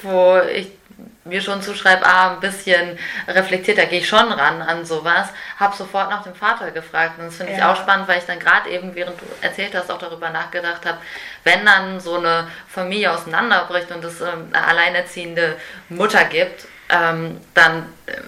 wo 0.01 0.37
ich 0.39 0.80
mir 1.23 1.41
schon 1.41 1.61
zuschreibe, 1.61 2.05
ah, 2.05 2.33
ein 2.33 2.39
bisschen 2.39 2.97
reflektierter 3.27 3.85
gehe 3.85 3.99
ich 3.99 4.07
schon 4.07 4.31
ran 4.31 4.61
an 4.61 4.85
sowas, 4.85 5.29
habe 5.59 5.75
sofort 5.75 6.09
nach 6.09 6.23
dem 6.23 6.35
Vater 6.35 6.71
gefragt. 6.71 7.19
Und 7.19 7.27
das 7.27 7.37
finde 7.37 7.53
ja. 7.53 7.57
ich 7.57 7.63
auch 7.63 7.75
spannend, 7.75 8.07
weil 8.07 8.19
ich 8.19 8.25
dann 8.25 8.39
gerade 8.39 8.69
eben, 8.69 8.95
während 8.95 9.19
du 9.19 9.25
erzählt 9.41 9.75
hast, 9.75 9.91
auch 9.91 9.99
darüber 9.99 10.29
nachgedacht 10.29 10.85
habe, 10.85 10.97
wenn 11.43 11.65
dann 11.65 11.99
so 11.99 12.17
eine 12.17 12.47
Familie 12.67 13.11
auseinanderbricht 13.11 13.91
und 13.91 14.03
es 14.03 14.21
ähm, 14.21 14.49
eine 14.51 14.67
alleinerziehende 14.67 15.57
Mutter 15.89 16.25
gibt, 16.25 16.65
ähm, 16.89 17.39
dann 17.53 17.91
äh, 18.05 18.21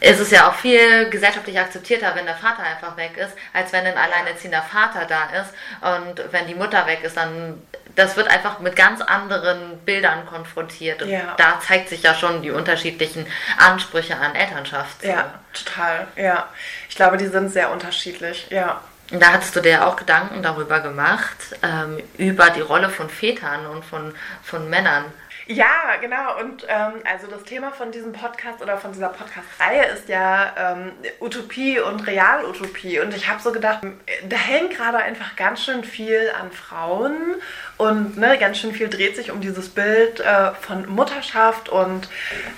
ist 0.00 0.20
es 0.20 0.30
ja 0.30 0.48
auch 0.48 0.54
viel 0.54 1.08
gesellschaftlich 1.08 1.58
akzeptierter, 1.58 2.14
wenn 2.14 2.26
der 2.26 2.36
Vater 2.36 2.62
einfach 2.62 2.96
weg 2.96 3.16
ist, 3.16 3.32
als 3.52 3.72
wenn 3.72 3.86
ein 3.86 3.96
alleinerziehender 3.96 4.62
Vater 4.62 5.06
da 5.06 5.30
ist. 5.40 5.52
Und 5.80 6.32
wenn 6.32 6.46
die 6.46 6.54
Mutter 6.54 6.86
weg 6.86 7.00
ist, 7.02 7.16
dann 7.16 7.62
das 7.96 8.16
wird 8.16 8.28
einfach 8.28 8.60
mit 8.60 8.76
ganz 8.76 9.00
anderen 9.00 9.78
Bildern 9.78 10.26
konfrontiert. 10.26 11.02
Und 11.02 11.08
ja. 11.08 11.34
da 11.36 11.58
zeigt 11.60 11.88
sich 11.88 12.02
ja 12.02 12.14
schon 12.14 12.42
die 12.42 12.50
unterschiedlichen 12.50 13.26
Ansprüche 13.58 14.16
an 14.16 14.34
Elternschaft. 14.34 15.02
Ja, 15.02 15.34
total. 15.52 16.06
Ja. 16.14 16.48
Ich 16.88 16.94
glaube, 16.94 17.16
die 17.16 17.26
sind 17.26 17.48
sehr 17.50 17.72
unterschiedlich. 17.72 18.46
Ja. 18.50 18.80
Und 19.10 19.22
da 19.22 19.32
hattest 19.32 19.56
du 19.56 19.60
dir 19.60 19.86
auch 19.86 19.96
Gedanken 19.96 20.42
darüber 20.42 20.80
gemacht, 20.80 21.36
ähm, 21.62 22.02
über 22.18 22.50
die 22.50 22.60
Rolle 22.60 22.90
von 22.90 23.08
Vätern 23.08 23.66
und 23.66 23.84
von, 23.84 24.14
von 24.42 24.68
Männern. 24.68 25.04
Ja, 25.48 25.94
genau. 26.00 26.40
Und 26.40 26.66
ähm, 26.68 26.94
also 27.04 27.28
das 27.28 27.44
Thema 27.44 27.70
von 27.70 27.92
diesem 27.92 28.12
Podcast 28.12 28.60
oder 28.60 28.78
von 28.78 28.92
dieser 28.92 29.10
Podcast-Reihe 29.10 29.84
ist 29.92 30.08
ja 30.08 30.52
ähm, 30.56 30.92
Utopie 31.20 31.78
und 31.78 32.04
Realutopie. 32.04 32.98
Und 32.98 33.14
ich 33.14 33.28
habe 33.28 33.40
so 33.40 33.52
gedacht, 33.52 33.80
da 34.28 34.36
hängt 34.36 34.76
gerade 34.76 34.98
einfach 34.98 35.36
ganz 35.36 35.62
schön 35.62 35.84
viel 35.84 36.32
an 36.40 36.50
Frauen 36.50 37.36
und 37.76 38.16
ne, 38.16 38.38
ganz 38.38 38.58
schön 38.58 38.72
viel 38.72 38.88
dreht 38.88 39.14
sich 39.14 39.30
um 39.30 39.40
dieses 39.40 39.68
Bild 39.68 40.18
äh, 40.18 40.52
von 40.54 40.88
Mutterschaft. 40.88 41.68
Und 41.68 42.08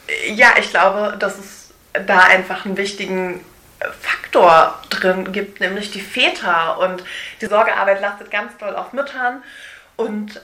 äh, 0.06 0.32
ja, 0.32 0.54
ich 0.58 0.70
glaube, 0.70 1.16
dass 1.18 1.38
es 1.38 1.74
da 2.06 2.20
einfach 2.20 2.64
einen 2.64 2.78
wichtigen 2.78 3.44
Faktor 4.00 4.80
drin 4.88 5.32
gibt, 5.32 5.60
nämlich 5.60 5.90
die 5.90 6.00
Väter. 6.00 6.78
Und 6.78 7.04
die 7.42 7.46
Sorgearbeit 7.46 8.00
lastet 8.00 8.30
ganz 8.30 8.56
doll 8.56 8.74
auf 8.74 8.94
Müttern. 8.94 9.42
Und 9.96 10.40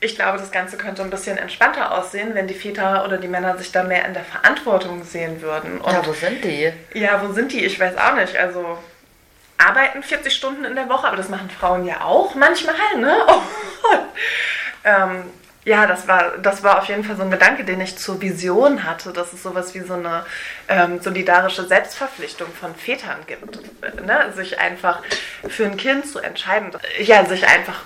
ich 0.00 0.14
glaube, 0.14 0.38
das 0.38 0.50
Ganze 0.50 0.76
könnte 0.76 1.02
ein 1.02 1.10
bisschen 1.10 1.38
entspannter 1.38 1.92
aussehen, 1.92 2.34
wenn 2.34 2.46
die 2.46 2.54
Väter 2.54 3.04
oder 3.04 3.18
die 3.18 3.28
Männer 3.28 3.58
sich 3.58 3.72
da 3.72 3.82
mehr 3.82 4.04
in 4.06 4.14
der 4.14 4.24
Verantwortung 4.24 5.02
sehen 5.04 5.42
würden. 5.42 5.80
Und 5.80 5.92
ja, 5.92 6.06
wo 6.06 6.12
sind 6.12 6.44
die? 6.44 6.72
Ja, 6.94 7.20
wo 7.22 7.32
sind 7.32 7.52
die? 7.52 7.64
Ich 7.64 7.80
weiß 7.80 7.96
auch 7.96 8.14
nicht. 8.14 8.36
Also 8.36 8.78
arbeiten 9.56 10.02
40 10.02 10.32
Stunden 10.32 10.64
in 10.64 10.76
der 10.76 10.88
Woche, 10.88 11.08
aber 11.08 11.16
das 11.16 11.28
machen 11.28 11.50
Frauen 11.50 11.84
ja 11.84 12.02
auch 12.02 12.34
manchmal, 12.36 12.74
ne? 12.96 13.16
Oh. 13.26 13.42
ähm, 14.84 15.24
ja, 15.64 15.86
das 15.86 16.06
war, 16.06 16.38
das 16.38 16.62
war 16.62 16.78
auf 16.78 16.86
jeden 16.86 17.04
Fall 17.04 17.16
so 17.16 17.22
ein 17.22 17.30
Gedanke, 17.30 17.64
den 17.64 17.80
ich 17.80 17.98
zur 17.98 18.22
Vision 18.22 18.84
hatte, 18.84 19.12
dass 19.12 19.32
es 19.32 19.42
sowas 19.42 19.74
wie 19.74 19.80
so 19.80 19.94
eine 19.94 20.24
ähm, 20.68 21.00
solidarische 21.00 21.66
Selbstverpflichtung 21.66 22.48
von 22.58 22.74
Vätern 22.74 23.18
gibt. 23.26 23.60
Ne? 24.06 24.32
Sich 24.34 24.58
einfach 24.60 25.02
für 25.46 25.66
ein 25.66 25.76
Kind 25.76 26.06
zu 26.06 26.20
entscheiden, 26.20 26.70
ja, 27.00 27.26
sich 27.26 27.46
einfach 27.46 27.82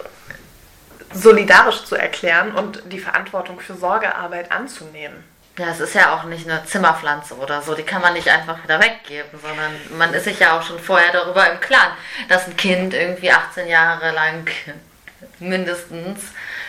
solidarisch 1.14 1.84
zu 1.84 1.96
erklären 1.96 2.54
und 2.54 2.82
die 2.92 2.98
Verantwortung 2.98 3.60
für 3.60 3.74
Sorgearbeit 3.74 4.50
anzunehmen. 4.50 5.24
Ja, 5.58 5.66
es 5.68 5.80
ist 5.80 5.94
ja 5.94 6.14
auch 6.14 6.24
nicht 6.24 6.48
eine 6.48 6.64
Zimmerpflanze 6.64 7.34
oder 7.34 7.60
so, 7.60 7.74
die 7.74 7.82
kann 7.82 8.00
man 8.00 8.14
nicht 8.14 8.28
einfach 8.28 8.62
wieder 8.64 8.80
weggeben, 8.80 9.38
sondern 9.40 9.72
man 9.98 10.14
ist 10.14 10.24
sich 10.24 10.38
ja 10.38 10.58
auch 10.58 10.62
schon 10.62 10.78
vorher 10.78 11.12
darüber 11.12 11.50
im 11.50 11.60
Klaren, 11.60 11.92
dass 12.28 12.46
ein 12.46 12.56
Kind 12.56 12.94
irgendwie 12.94 13.30
18 13.30 13.68
Jahre 13.68 14.12
lang 14.12 14.48
mindestens 15.38 16.20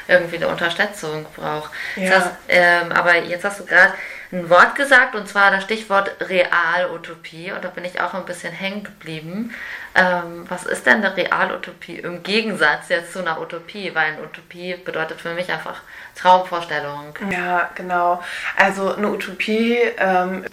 irgendwie 0.08 0.36
eine 0.36 0.50
Unterstützung 0.50 1.26
braucht. 1.36 1.72
Ja. 1.96 2.10
Das 2.10 2.26
heißt, 2.26 2.36
ähm, 2.50 2.92
aber 2.92 3.16
jetzt 3.20 3.46
hast 3.46 3.62
du 3.62 3.66
gerade 3.66 3.94
ein 4.34 4.50
Wort 4.50 4.76
gesagt 4.76 5.16
und 5.16 5.28
zwar 5.30 5.52
das 5.52 5.64
Stichwort 5.64 6.16
Realutopie 6.20 7.52
und 7.52 7.64
da 7.64 7.70
bin 7.70 7.86
ich 7.86 8.02
auch 8.02 8.16
ein 8.16 8.26
bisschen 8.26 8.52
hängen 8.52 8.84
geblieben. 8.84 9.54
Ähm, 9.96 10.46
was 10.50 10.66
ist 10.66 10.88
denn 10.88 11.04
eine 11.04 11.16
Realutopie 11.16 12.00
im 12.00 12.24
Gegensatz 12.24 12.90
jetzt 12.90 13.14
zu 13.14 13.20
einer 13.20 13.40
Utopie? 13.40 13.94
Weil 13.94 14.14
eine 14.14 14.24
Utopie 14.24 14.76
bedeutet 14.76 15.22
für 15.22 15.36
mich 15.36 15.52
einfach 15.52 15.82
Traumvorstellung. 16.16 17.14
Ja, 17.30 17.70
genau. 17.76 18.24
Also 18.58 18.96
eine 18.96 19.10
Utopie 19.10 19.78
ähm, 19.98 20.46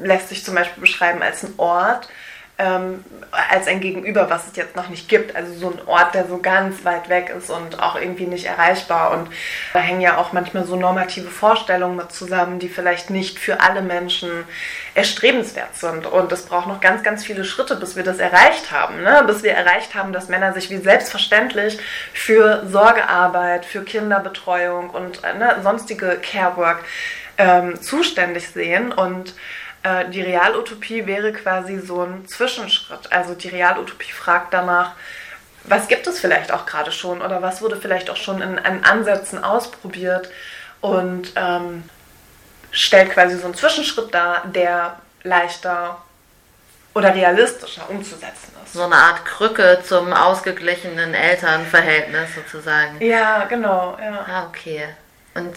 lässt 0.00 0.30
sich 0.30 0.44
zum 0.44 0.56
Beispiel 0.56 0.80
beschreiben 0.80 1.22
als 1.22 1.44
ein 1.44 1.54
Ort, 1.58 2.08
ähm, 2.58 3.04
als 3.50 3.68
ein 3.68 3.80
Gegenüber, 3.80 4.30
was 4.30 4.48
es 4.48 4.56
jetzt 4.56 4.74
noch 4.74 4.88
nicht 4.88 5.08
gibt. 5.08 5.36
Also 5.36 5.52
so 5.54 5.70
ein 5.70 5.86
Ort, 5.86 6.14
der 6.14 6.26
so 6.26 6.38
ganz 6.38 6.84
weit 6.84 7.08
weg 7.08 7.32
ist 7.36 7.50
und 7.50 7.80
auch 7.80 7.94
irgendwie 7.94 8.26
nicht 8.26 8.46
erreichbar. 8.46 9.12
Und 9.12 9.28
da 9.72 9.78
hängen 9.78 10.00
ja 10.00 10.18
auch 10.18 10.32
manchmal 10.32 10.64
so 10.64 10.74
normative 10.74 11.28
Vorstellungen 11.28 11.96
mit 11.96 12.10
zusammen, 12.10 12.58
die 12.58 12.68
vielleicht 12.68 13.10
nicht 13.10 13.38
für 13.38 13.60
alle 13.60 13.80
Menschen 13.82 14.30
erstrebenswert 14.94 15.76
sind. 15.76 16.06
Und 16.06 16.32
es 16.32 16.46
braucht 16.46 16.66
noch 16.66 16.80
ganz, 16.80 17.02
ganz 17.04 17.24
viele 17.24 17.44
Schritte, 17.44 17.76
bis 17.76 17.94
wir 17.94 18.02
das 18.02 18.18
erreicht 18.18 18.72
haben. 18.72 19.02
Ne? 19.02 19.22
Bis 19.26 19.42
wir 19.44 19.52
erreicht 19.52 19.94
haben, 19.94 20.12
dass 20.12 20.28
Männer 20.28 20.52
sich 20.52 20.68
wie 20.70 20.78
selbstverständlich 20.78 21.78
für 22.12 22.66
Sorgearbeit, 22.66 23.66
für 23.66 23.84
Kinderbetreuung 23.84 24.90
und 24.90 25.22
ne, 25.22 25.56
sonstige 25.62 26.18
Care-Work 26.20 26.84
ähm, 27.36 27.80
zuständig 27.80 28.48
sehen. 28.48 28.92
Und 28.92 29.34
äh, 29.88 30.10
die 30.10 30.22
Realutopie 30.22 31.06
wäre 31.06 31.32
quasi 31.32 31.78
so 31.78 32.02
ein 32.02 32.26
Zwischenschritt. 32.26 33.12
Also 33.12 33.34
die 33.34 33.48
Realutopie 33.48 34.12
fragt 34.12 34.52
danach, 34.52 34.92
was 35.64 35.88
gibt 35.88 36.06
es 36.06 36.20
vielleicht 36.20 36.52
auch 36.52 36.66
gerade 36.66 36.92
schon 36.92 37.22
oder 37.22 37.42
was 37.42 37.62
wurde 37.62 37.76
vielleicht 37.76 38.10
auch 38.10 38.16
schon 38.16 38.40
in, 38.40 38.58
in 38.58 38.84
Ansätzen 38.84 39.42
ausprobiert 39.42 40.28
und 40.80 41.32
ähm, 41.36 41.84
stellt 42.70 43.10
quasi 43.10 43.36
so 43.36 43.46
einen 43.46 43.54
Zwischenschritt 43.54 44.12
dar, 44.14 44.46
der 44.46 44.98
leichter 45.22 45.98
oder 46.94 47.14
realistischer 47.14 47.88
umzusetzen 47.88 48.52
ist. 48.64 48.72
So 48.72 48.82
eine 48.82 48.94
Art 48.94 49.24
Krücke 49.24 49.80
zum 49.84 50.12
ausgeglichenen 50.12 51.14
Elternverhältnis 51.14 52.34
sozusagen. 52.34 53.00
Ja, 53.00 53.44
genau. 53.44 53.96
Ja. 54.00 54.26
Ah, 54.26 54.46
okay. 54.48 54.84
Und 55.34 55.54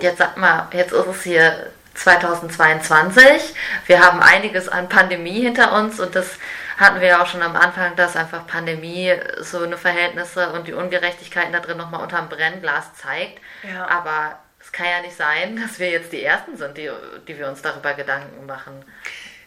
jetzt 0.00 0.18
sag 0.18 0.36
mal, 0.36 0.68
jetzt 0.72 0.92
ist 0.92 1.06
es 1.06 1.22
hier 1.22 1.70
2022. 1.96 3.54
Wir 3.86 4.00
haben 4.00 4.20
einiges 4.20 4.68
an 4.68 4.88
Pandemie 4.88 5.40
hinter 5.40 5.72
uns 5.72 5.98
und 6.00 6.14
das 6.14 6.38
hatten 6.76 7.00
wir 7.00 7.08
ja 7.08 7.22
auch 7.22 7.26
schon 7.26 7.42
am 7.42 7.56
Anfang, 7.56 7.96
dass 7.96 8.16
einfach 8.16 8.46
Pandemie 8.46 9.12
so 9.40 9.62
eine 9.62 9.78
Verhältnisse 9.78 10.52
und 10.52 10.68
die 10.68 10.74
Ungerechtigkeiten 10.74 11.52
da 11.52 11.60
drin 11.60 11.78
nochmal 11.78 12.02
unterm 12.02 12.28
Brennglas 12.28 12.94
zeigt. 12.94 13.40
Ja. 13.62 13.88
Aber 13.88 14.38
es 14.60 14.72
kann 14.72 14.86
ja 14.86 15.00
nicht 15.00 15.16
sein, 15.16 15.60
dass 15.62 15.78
wir 15.78 15.90
jetzt 15.90 16.12
die 16.12 16.22
Ersten 16.22 16.56
sind, 16.56 16.76
die, 16.76 16.90
die 17.26 17.38
wir 17.38 17.48
uns 17.48 17.62
darüber 17.62 17.94
Gedanken 17.94 18.46
machen. 18.46 18.84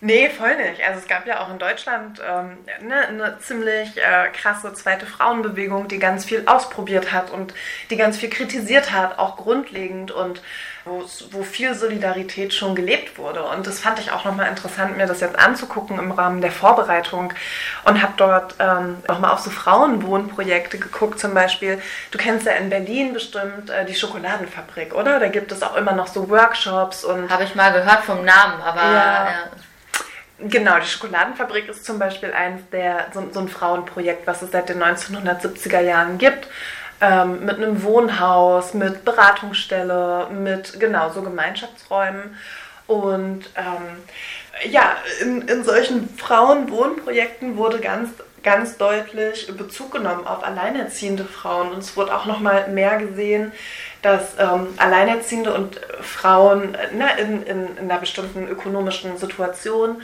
Nee, 0.01 0.29
voll 0.29 0.55
nicht. 0.55 0.81
Also 0.81 0.99
es 0.99 1.07
gab 1.07 1.27
ja 1.27 1.41
auch 1.41 1.51
in 1.51 1.59
Deutschland 1.59 2.21
ähm, 2.25 2.57
ne, 2.81 3.07
eine 3.09 3.37
ziemlich 3.39 3.97
äh, 3.97 4.29
krasse 4.31 4.73
zweite 4.73 5.05
Frauenbewegung, 5.05 5.89
die 5.89 5.99
ganz 5.99 6.23
viel 6.23 6.43
ausprobiert 6.45 7.11
hat 7.11 7.31
und 7.31 7.53
die 7.89 7.97
ganz 7.97 8.17
viel 8.17 8.29
kritisiert 8.29 8.93
hat, 8.93 9.19
auch 9.19 9.35
grundlegend 9.35 10.11
und 10.11 10.41
wo 11.31 11.43
viel 11.43 11.75
Solidarität 11.75 12.53
schon 12.53 12.75
gelebt 12.75 13.17
wurde. 13.17 13.43
Und 13.43 13.67
das 13.67 13.79
fand 13.79 13.99
ich 13.99 14.11
auch 14.11 14.25
nochmal 14.25 14.49
interessant, 14.49 14.97
mir 14.97 15.05
das 15.05 15.21
jetzt 15.21 15.37
anzugucken 15.37 15.99
im 15.99 16.11
Rahmen 16.11 16.41
der 16.41 16.51
Vorbereitung 16.51 17.33
und 17.85 18.01
habe 18.01 18.13
dort 18.17 18.55
ähm, 18.59 18.97
nochmal 19.07 19.31
auf 19.31 19.39
so 19.39 19.49
Frauenwohnprojekte 19.49 20.79
geguckt. 20.79 21.19
Zum 21.19 21.33
Beispiel, 21.33 21.81
du 22.11 22.17
kennst 22.17 22.45
ja 22.45 22.53
in 22.53 22.69
Berlin 22.69 23.13
bestimmt 23.13 23.69
äh, 23.69 23.85
die 23.85 23.95
Schokoladenfabrik, 23.95 24.93
oder? 24.93 25.19
Da 25.19 25.27
gibt 25.27 25.51
es 25.51 25.61
auch 25.63 25.75
immer 25.75 25.93
noch 25.93 26.07
so 26.07 26.29
Workshops 26.29 27.03
und. 27.03 27.29
Habe 27.29 27.43
ich 27.43 27.55
mal 27.55 27.71
gehört 27.71 28.03
vom 28.03 28.25
Namen, 28.25 28.61
aber. 28.61 28.81
Ja. 28.81 29.23
Ja. 29.25 29.49
Genau, 30.41 30.79
die 30.79 30.85
Schokoladenfabrik 30.87 31.67
ist 31.67 31.83
zum 31.83 31.99
Beispiel 31.99 32.31
eins 32.31 32.61
der, 32.71 33.07
so, 33.13 33.27
so, 33.33 33.41
ein 33.41 33.49
Frauenprojekt, 33.49 34.25
was 34.25 34.41
es 34.41 34.51
seit 34.51 34.69
den 34.69 34.81
1970er 34.81 35.81
Jahren 35.81 36.17
gibt. 36.17 36.47
Ähm, 37.01 37.45
mit 37.45 37.57
einem 37.57 37.83
Wohnhaus, 37.83 38.73
mit 38.73 39.05
Beratungsstelle, 39.05 40.27
mit 40.31 40.79
genau 40.79 41.09
so 41.09 41.21
Gemeinschaftsräumen. 41.21 42.35
Und 42.87 43.49
ähm, 43.55 44.03
ja, 44.69 44.95
in, 45.21 45.43
in 45.43 45.63
solchen 45.63 46.09
Frauenwohnprojekten 46.17 47.55
wurde 47.57 47.79
ganz 47.79 48.09
ganz 48.43 48.77
deutlich 48.77 49.47
Bezug 49.57 49.91
genommen 49.91 50.25
auf 50.25 50.43
alleinerziehende 50.43 51.25
Frauen 51.25 51.71
und 51.71 51.79
es 51.79 51.97
wurde 51.97 52.15
auch 52.15 52.25
noch 52.25 52.39
mal 52.39 52.67
mehr 52.69 52.97
gesehen, 52.97 53.51
dass 54.01 54.35
ähm, 54.39 54.67
Alleinerziehende 54.77 55.53
und 55.53 55.79
Frauen 56.01 56.71
ne, 56.93 57.09
in, 57.19 57.43
in, 57.43 57.77
in 57.77 57.91
einer 57.91 57.99
bestimmten 57.99 58.47
ökonomischen 58.47 59.17
Situation 59.17 60.01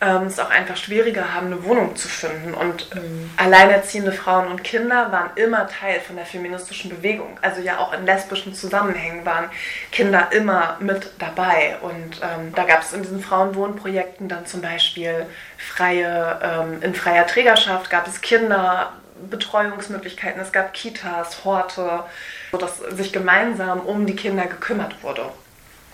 ähm, 0.00 0.22
es 0.24 0.38
auch 0.38 0.50
einfach 0.50 0.76
schwieriger 0.76 1.34
haben, 1.34 1.46
eine 1.46 1.64
Wohnung 1.64 1.96
zu 1.96 2.06
finden. 2.08 2.52
Und 2.54 2.94
mhm. 2.94 3.30
alleinerziehende 3.36 4.12
Frauen 4.12 4.48
und 4.48 4.62
Kinder 4.62 5.10
waren 5.10 5.30
immer 5.36 5.66
Teil 5.68 6.00
von 6.00 6.16
der 6.16 6.26
feministischen 6.26 6.90
Bewegung. 6.90 7.38
Also 7.40 7.62
ja 7.62 7.78
auch 7.78 7.94
in 7.94 8.04
lesbischen 8.04 8.52
Zusammenhängen 8.54 9.24
waren 9.24 9.48
Kinder 9.92 10.28
immer 10.32 10.76
mit 10.80 11.12
dabei. 11.18 11.78
Und 11.80 12.20
ähm, 12.22 12.52
da 12.54 12.64
gab 12.64 12.82
es 12.82 12.92
in 12.92 13.00
diesen 13.02 13.22
Frauenwohnprojekten 13.22 14.28
dann 14.28 14.44
zum 14.46 14.60
Beispiel 14.60 15.24
freie, 15.56 16.40
ähm, 16.42 16.82
in 16.82 16.94
freier 16.94 17.26
Trägerschaft 17.26 17.88
gab 17.88 18.06
es 18.06 18.20
Kinderbetreuungsmöglichkeiten, 18.20 20.42
es 20.42 20.52
gab 20.52 20.74
Kitas, 20.74 21.42
Horte, 21.44 22.04
sodass 22.52 22.76
sich 22.78 23.12
gemeinsam 23.12 23.80
um 23.80 24.04
die 24.04 24.16
Kinder 24.16 24.44
gekümmert 24.44 25.02
wurde. 25.02 25.30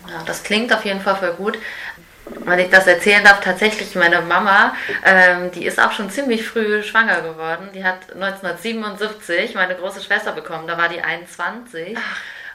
Ja, 0.08 0.22
das 0.26 0.42
klingt 0.42 0.74
auf 0.74 0.84
jeden 0.84 1.00
Fall 1.00 1.14
voll 1.16 1.32
gut 1.34 1.58
wenn 2.44 2.58
ich 2.58 2.70
das 2.70 2.86
erzählen 2.86 3.24
darf, 3.24 3.40
tatsächlich 3.40 3.94
meine 3.94 4.20
Mama, 4.20 4.74
ähm, 5.04 5.50
die 5.52 5.64
ist 5.64 5.80
auch 5.80 5.92
schon 5.92 6.10
ziemlich 6.10 6.46
früh 6.46 6.82
schwanger 6.82 7.20
geworden. 7.22 7.70
Die 7.74 7.84
hat 7.84 8.12
1977 8.14 9.54
meine 9.54 9.74
große 9.74 10.02
Schwester 10.02 10.32
bekommen, 10.32 10.66
da 10.66 10.78
war 10.78 10.88
die 10.88 11.02
21. 11.02 11.96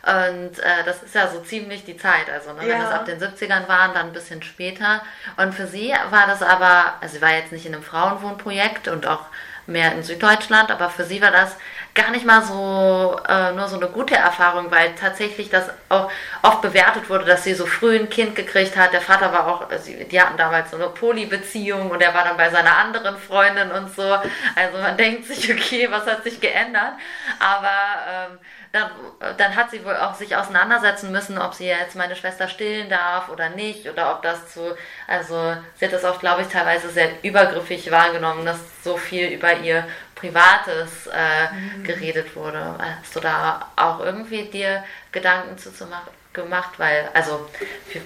Und 0.04 0.60
äh, 0.60 0.84
das 0.86 1.04
ist 1.04 1.16
ja 1.16 1.28
so 1.28 1.42
ziemlich 1.42 1.84
die 1.84 1.98
Zeit. 1.98 2.30
Also, 2.34 2.54
ne, 2.54 2.66
ja. 2.66 2.76
wenn 2.76 2.82
es 2.82 2.92
ab 2.92 3.06
den 3.06 3.20
70ern 3.20 3.68
waren, 3.68 3.94
dann 3.94 4.08
ein 4.08 4.14
bisschen 4.14 4.42
später. 4.42 5.02
Und 5.36 5.54
für 5.54 5.68
sie 5.68 5.94
war 6.12 6.28
das 6.28 6.42
aber, 6.42 6.94
also 7.02 7.16
sie 7.16 7.22
war 7.22 7.34
jetzt 7.34 7.52
nicht 7.52 7.66
in 7.66 7.74
einem 7.74 7.84
Frauenwohnprojekt 7.84 8.88
und 8.88 9.06
auch 9.06 9.26
mehr 9.68 9.94
in 9.94 10.04
Süddeutschland, 10.04 10.72
aber 10.72 10.90
für 10.90 11.04
sie 11.04 11.22
war 11.22 11.32
das 11.32 11.56
gar 11.94 12.12
nicht 12.12 12.26
mal 12.26 12.44
so 12.44 13.20
äh, 13.28 13.52
nur 13.54 13.68
so 13.68 13.76
eine 13.76 13.88
gute 13.88 14.16
Erfahrung, 14.16 14.70
weil 14.70 14.94
tatsächlich 14.96 15.50
das 15.50 15.70
auch 15.90 16.12
oft 16.44 16.62
bewertet 16.62 17.10
wurde, 17.10 17.26
dass 17.26 17.44
sie 17.44 17.56
so 17.56 17.66
früh 17.66 17.98
ein 17.98 18.10
Kind 18.10 18.36
gekriegt 18.36 18.78
hat. 18.78 18.94
Der 18.94 19.02
Vater 19.02 19.34
war 19.34 19.48
auch, 19.48 19.68
die 20.12 20.22
hatten 20.22 20.38
damals 20.38 20.72
so 20.72 20.78
eine 20.78 20.90
Polybeziehung 20.90 21.90
und 21.90 22.02
er 22.02 22.14
war 22.14 22.24
dann 22.24 22.38
bei 22.38 22.50
seiner 22.52 22.78
anderen 22.78 23.18
Freundin 23.18 23.72
und 23.72 23.94
so. 23.94 24.04
Also 24.04 24.78
man 24.80 24.96
denkt 24.96 25.26
sich, 25.26 25.52
okay, 25.52 25.88
was 25.90 26.06
hat 26.06 26.24
sich 26.24 26.40
geändert? 26.40 26.94
Aber 27.40 27.70
ähm, 28.10 28.40
dann, 28.80 29.38
dann, 29.38 29.56
hat 29.56 29.72
sie 29.72 29.84
wohl 29.84 29.96
auch 29.96 30.16
sich 30.16 30.36
auseinandersetzen 30.36 31.12
müssen, 31.12 31.38
ob 31.38 31.54
sie 31.54 31.66
jetzt 31.66 31.96
meine 31.96 32.16
Schwester 32.16 32.48
stillen 32.48 32.90
darf 32.90 33.30
oder 33.30 33.50
nicht 33.50 33.90
oder 33.90 34.14
ob 34.16 34.22
das 34.22 34.54
zu, 34.54 34.76
also 35.08 35.56
sie 35.76 35.86
hat 35.86 35.94
das 35.94 36.06
auch, 36.06 36.20
glaube 36.20 36.44
ich, 36.44 36.48
teilweise 36.48 36.90
sehr 36.90 37.24
übergriffig 37.24 37.92
wahrgenommen, 37.92 38.46
dass 38.46 38.60
so 38.84 38.98
viel 38.98 39.28
über 39.30 39.54
ihr 39.58 39.88
Privates 40.16 41.08
äh, 41.08 41.54
mhm. 41.54 41.84
geredet 41.84 42.36
wurde. 42.36 42.76
Hast 43.02 43.16
du 43.16 43.20
da 43.20 43.70
auch 43.76 44.00
irgendwie 44.00 44.44
dir 44.46 44.84
Gedanken 45.12 45.58
zu, 45.58 45.74
zu 45.74 45.86
machen? 45.86 46.10
gemacht, 46.38 46.78
weil, 46.78 47.10
also 47.14 47.50
wir, 47.92 48.02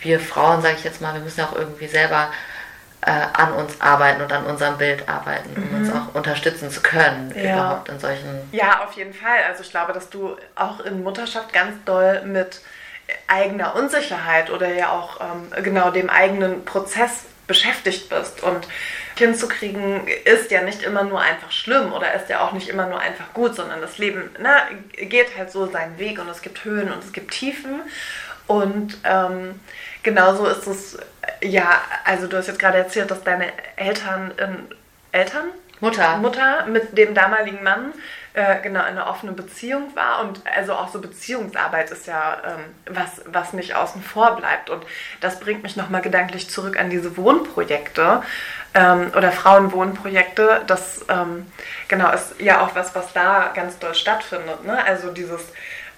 wir 0.00 0.20
Frauen, 0.20 0.62
sage 0.62 0.76
ich 0.78 0.84
jetzt 0.84 1.02
mal, 1.02 1.12
wir 1.12 1.20
müssen 1.20 1.42
auch 1.42 1.54
irgendwie 1.54 1.88
selber 1.88 2.32
äh, 3.02 3.10
an 3.10 3.52
uns 3.54 3.80
arbeiten 3.80 4.22
und 4.22 4.32
an 4.32 4.44
unserem 4.44 4.78
Bild 4.78 5.08
arbeiten, 5.08 5.50
um 5.56 5.68
mhm. 5.68 5.76
uns 5.76 5.92
auch 5.92 6.14
unterstützen 6.14 6.70
zu 6.70 6.80
können, 6.80 7.32
ja. 7.36 7.54
überhaupt 7.54 7.88
in 7.88 7.98
solchen. 7.98 8.48
Ja, 8.52 8.84
auf 8.84 8.92
jeden 8.94 9.12
Fall. 9.12 9.38
Also 9.48 9.62
ich 9.62 9.70
glaube, 9.70 9.92
dass 9.92 10.08
du 10.08 10.36
auch 10.54 10.80
in 10.80 11.02
Mutterschaft 11.02 11.52
ganz 11.52 11.72
doll 11.84 12.22
mit 12.24 12.60
eigener 13.26 13.74
Unsicherheit 13.74 14.50
oder 14.50 14.72
ja 14.72 14.90
auch 14.92 15.20
ähm, 15.20 15.64
genau 15.64 15.90
dem 15.90 16.08
eigenen 16.08 16.64
Prozess 16.64 17.24
beschäftigt 17.46 18.08
bist. 18.08 18.42
Und 18.42 18.66
Kind 19.16 19.36
zu 19.36 19.48
kriegen 19.48 20.06
ist 20.24 20.50
ja 20.50 20.62
nicht 20.62 20.82
immer 20.82 21.02
nur 21.02 21.20
einfach 21.20 21.50
schlimm 21.50 21.92
oder 21.92 22.14
ist 22.14 22.28
ja 22.28 22.40
auch 22.46 22.52
nicht 22.52 22.68
immer 22.68 22.86
nur 22.86 23.00
einfach 23.00 23.32
gut, 23.34 23.56
sondern 23.56 23.80
das 23.80 23.98
Leben 23.98 24.30
ne, 24.38 24.56
geht 24.92 25.36
halt 25.36 25.50
so 25.50 25.66
seinen 25.66 25.98
Weg 25.98 26.20
und 26.20 26.28
es 26.28 26.40
gibt 26.40 26.64
Höhen 26.64 26.90
und 26.92 27.02
es 27.02 27.12
gibt 27.12 27.32
Tiefen. 27.32 27.82
Und 28.46 28.96
ähm, 29.04 29.60
genauso 30.02 30.46
ist 30.46 30.66
es, 30.66 30.98
ja, 31.42 31.80
also 32.04 32.26
du 32.26 32.36
hast 32.36 32.46
jetzt 32.46 32.58
gerade 32.58 32.78
erzählt, 32.78 33.10
dass 33.10 33.22
deine 33.22 33.46
Eltern, 33.76 34.32
äh, 34.38 35.18
Eltern? 35.18 35.44
Mutter. 35.80 36.16
Mutter 36.18 36.66
mit 36.66 36.96
dem 36.96 37.12
damaligen 37.12 37.64
Mann 37.64 37.92
äh, 38.34 38.60
genau 38.62 38.80
in 38.80 38.86
einer 38.86 39.08
offenen 39.08 39.34
Beziehung 39.34 39.94
war 39.96 40.20
und 40.20 40.40
also 40.56 40.74
auch 40.74 40.88
so 40.88 41.00
Beziehungsarbeit 41.00 41.90
ist 41.90 42.06
ja 42.06 42.40
ähm, 42.46 42.94
was, 42.94 43.20
was 43.26 43.52
nicht 43.52 43.74
außen 43.74 44.00
vor 44.00 44.36
bleibt 44.36 44.70
und 44.70 44.84
das 45.20 45.40
bringt 45.40 45.64
mich 45.64 45.76
nochmal 45.76 46.00
gedanklich 46.00 46.48
zurück 46.48 46.78
an 46.78 46.88
diese 46.88 47.16
Wohnprojekte 47.16 48.22
ähm, 48.74 49.10
oder 49.16 49.32
Frauenwohnprojekte. 49.32 50.62
Das 50.68 51.04
ähm, 51.08 51.50
genau 51.88 52.12
ist 52.12 52.40
ja 52.40 52.62
auch 52.62 52.76
was, 52.76 52.94
was 52.94 53.12
da 53.12 53.50
ganz 53.52 53.78
doll 53.80 53.94
stattfindet. 53.94 54.64
Ne? 54.64 54.82
Also 54.84 55.10
dieses 55.10 55.42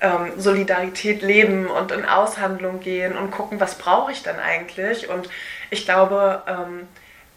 ähm, 0.05 0.33
Solidarität 0.37 1.23
leben 1.23 1.67
und 1.67 1.91
in 1.91 2.05
Aushandlung 2.05 2.81
gehen 2.81 3.17
und 3.17 3.31
gucken, 3.31 3.59
was 3.59 3.77
brauche 3.77 4.13
ich 4.13 4.23
denn 4.23 4.39
eigentlich. 4.39 5.09
Und 5.09 5.29
ich 5.71 5.85
glaube, 5.85 6.43
ähm, 6.47 6.87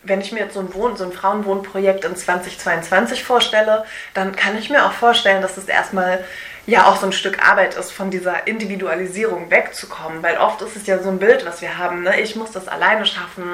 wenn 0.04 0.22
ich 0.22 0.32
mir 0.32 0.40
jetzt 0.40 0.54
so 0.54 0.60
ein, 0.60 0.74
Wohn-, 0.74 0.98
so 0.98 1.06
ein 1.06 1.12
Frauenwohnprojekt 1.12 2.06
in 2.06 2.16
2022 2.16 3.24
vorstelle, 3.24 3.86
dann 4.14 4.36
kann 4.36 4.58
ich 4.58 4.70
mir 4.70 4.86
auch 4.86 4.92
vorstellen, 4.92 5.42
dass 5.42 5.58
es 5.58 5.66
erstmal 5.66 6.24
ja 6.66 6.88
auch 6.88 6.98
so 6.98 7.06
ein 7.06 7.14
Stück 7.14 7.48
Arbeit 7.48 7.76
ist, 7.76 7.92
von 7.92 8.12
dieser 8.12 8.46
Individualisierung 8.46 9.50
wegzukommen. 9.50 10.22
Weil 10.22 10.38
oft 10.38 10.62
ist 10.62 10.76
es 10.76 10.86
ja 10.86 11.00
so 11.00 11.10
ein 11.10 11.20
Bild, 11.20 11.46
was 11.46 11.62
wir 11.62 11.78
haben, 11.78 12.04
ne? 12.04 12.20
ich 12.20 12.36
muss 12.36 12.52
das 12.52 12.68
alleine 12.68 13.06
schaffen 13.06 13.46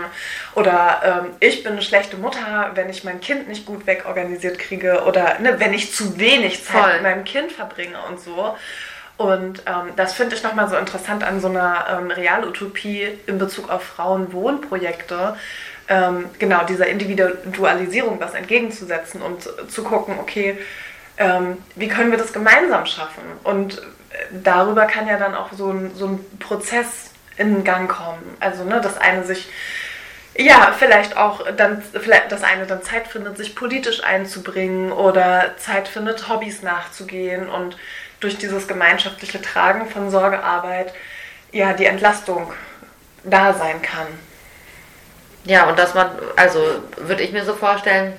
oder 0.56 1.02
ähm, 1.24 1.36
ich 1.40 1.64
bin 1.64 1.74
eine 1.74 1.84
schlechte 1.84 2.18
Mutter, 2.18 2.72
wenn 2.74 2.90
ich 2.90 3.04
mein 3.04 3.22
Kind 3.22 3.48
nicht 3.48 3.68
gut 3.68 3.86
wegorganisiert 3.86 4.58
kriege 4.58 5.04
oder 5.06 5.38
ne, 5.40 5.60
wenn 5.60 5.74
ich 5.74 5.94
zu 5.94 6.18
wenig 6.18 6.66
Zeit 6.66 6.82
Voll. 6.82 6.94
mit 6.94 7.04
meinem 7.04 7.24
Kind 7.24 7.52
verbringe 7.52 8.00
und 8.10 8.20
so. 8.20 8.56
Und 9.18 9.64
ähm, 9.66 9.94
das 9.96 10.14
finde 10.14 10.36
ich 10.36 10.44
nochmal 10.44 10.70
so 10.70 10.76
interessant 10.76 11.24
an 11.24 11.40
so 11.40 11.48
einer 11.48 11.86
ähm, 11.90 12.12
Realutopie 12.12 13.08
in 13.28 13.38
Bezug 13.38 13.70
auf 13.70 13.84
Frauenwohnprojekte, 13.84 15.38
ähm, 15.88 16.26
genau 16.40 16.64
dieser 16.66 16.88
Individualisierung 16.88 18.20
was 18.20 18.34
entgegenzusetzen 18.34 19.22
und 19.22 19.48
zu 19.70 19.84
gucken, 19.84 20.16
okay, 20.20 20.58
ähm, 21.18 21.58
wie 21.76 21.88
können 21.88 22.10
wir 22.10 22.18
das 22.18 22.34
gemeinsam 22.34 22.86
schaffen? 22.86 23.24
Und 23.44 23.82
darüber 24.32 24.86
kann 24.86 25.08
ja 25.08 25.18
dann 25.18 25.36
auch 25.36 25.52
so 25.54 25.72
ein, 25.72 25.92
so 25.96 26.08
ein 26.08 26.26
Prozess 26.40 27.12
in 27.38 27.64
Gang 27.64 27.90
kommen. 27.90 28.36
Also, 28.40 28.64
ne, 28.64 28.82
das 28.82 28.98
eine 28.98 29.24
sich 29.24 29.48
ja, 30.36 30.74
vielleicht 30.78 31.16
auch 31.16 31.46
dann, 31.56 31.82
vielleicht 31.82 32.32
das 32.32 32.44
eine 32.44 32.66
dann 32.66 32.82
Zeit 32.82 33.08
findet, 33.08 33.38
sich 33.38 33.56
politisch 33.56 34.04
einzubringen 34.04 34.92
oder 34.92 35.56
Zeit 35.58 35.88
findet, 35.88 36.28
Hobbys 36.28 36.64
nachzugehen 36.64 37.50
und 37.50 37.78
durch 38.24 38.38
dieses 38.38 38.68
gemeinschaftliche 38.68 39.42
Tragen 39.42 39.90
von 39.90 40.10
Sorgearbeit 40.10 40.94
ja 41.52 41.74
die 41.74 41.86
Entlastung 41.86 42.52
da 43.24 43.54
sein 43.54 43.82
kann. 43.82 44.08
Ja, 45.46 45.68
und 45.68 45.78
dass 45.78 45.94
man, 45.94 46.10
also 46.36 46.60
würde 46.98 47.24
ich 47.24 47.32
mir 47.32 47.44
so 47.44 47.54
vorstellen, 47.54 48.14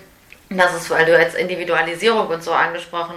dass 0.50 0.74
es, 0.74 0.90
weil 0.90 1.06
du 1.06 1.18
jetzt 1.18 1.36
Individualisierung 1.36 2.28
und 2.28 2.42
so 2.42 2.52
angesprochen 2.52 3.16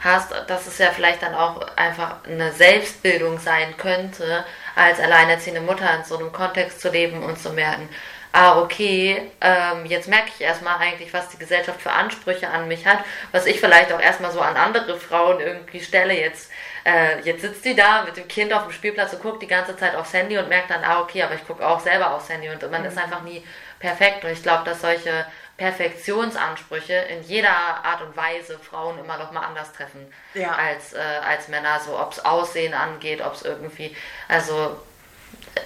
hast, 0.00 0.32
dass 0.46 0.66
es 0.68 0.78
ja 0.78 0.90
vielleicht 0.94 1.22
dann 1.22 1.34
auch 1.34 1.60
einfach 1.76 2.24
eine 2.24 2.52
Selbstbildung 2.52 3.38
sein 3.40 3.76
könnte, 3.76 4.44
als 4.76 5.00
alleinerziehende 5.00 5.60
Mutter 5.60 5.92
in 5.96 6.04
so 6.04 6.18
einem 6.18 6.32
Kontext 6.32 6.80
zu 6.80 6.88
leben 6.88 7.22
und 7.24 7.40
zu 7.40 7.50
merken, 7.50 7.88
ah, 8.32 8.60
okay, 8.60 9.30
ähm, 9.40 9.86
jetzt 9.86 10.08
merke 10.08 10.28
ich 10.28 10.40
erstmal 10.40 10.78
eigentlich, 10.78 11.12
was 11.12 11.28
die 11.30 11.38
Gesellschaft 11.38 11.80
für 11.80 11.92
Ansprüche 11.92 12.48
an 12.48 12.68
mich 12.68 12.86
hat, 12.86 12.98
was 13.32 13.46
ich 13.46 13.60
vielleicht 13.60 13.92
auch 13.92 14.00
erstmal 14.00 14.30
so 14.30 14.40
an 14.40 14.56
andere 14.56 14.98
Frauen 14.98 15.40
irgendwie 15.40 15.80
stelle. 15.80 16.18
Jetzt, 16.18 16.50
äh, 16.84 17.20
jetzt 17.20 17.42
sitzt 17.42 17.62
sie 17.62 17.74
da 17.74 18.02
mit 18.04 18.16
dem 18.16 18.28
Kind 18.28 18.52
auf 18.52 18.64
dem 18.64 18.72
Spielplatz 18.72 19.12
und 19.12 19.22
guckt 19.22 19.42
die 19.42 19.46
ganze 19.46 19.76
Zeit 19.76 19.94
aufs 19.94 20.12
Handy 20.12 20.38
und 20.38 20.48
merkt 20.48 20.70
dann, 20.70 20.84
ah, 20.84 21.00
okay, 21.00 21.22
aber 21.22 21.34
ich 21.34 21.46
gucke 21.46 21.66
auch 21.66 21.80
selber 21.80 22.14
aufs 22.14 22.28
Handy 22.28 22.48
und 22.48 22.70
man 22.70 22.82
mhm. 22.82 22.88
ist 22.88 22.98
einfach 22.98 23.22
nie 23.22 23.44
perfekt. 23.78 24.24
Und 24.24 24.30
ich 24.30 24.42
glaube, 24.42 24.64
dass 24.64 24.80
solche 24.80 25.26
Perfektionsansprüche 25.56 26.94
in 26.94 27.22
jeder 27.24 27.50
Art 27.50 28.00
und 28.02 28.16
Weise 28.16 28.58
Frauen 28.58 28.98
immer 28.98 29.18
noch 29.18 29.32
mal 29.32 29.40
anders 29.40 29.72
treffen 29.72 30.12
ja. 30.34 30.52
als, 30.52 30.92
äh, 30.92 30.98
als 30.98 31.48
Männer, 31.48 31.80
so 31.80 31.98
ob 31.98 32.12
es 32.12 32.24
Aussehen 32.24 32.74
angeht, 32.74 33.20
ob 33.20 33.34
es 33.34 33.42
irgendwie, 33.42 33.96
also 34.28 34.78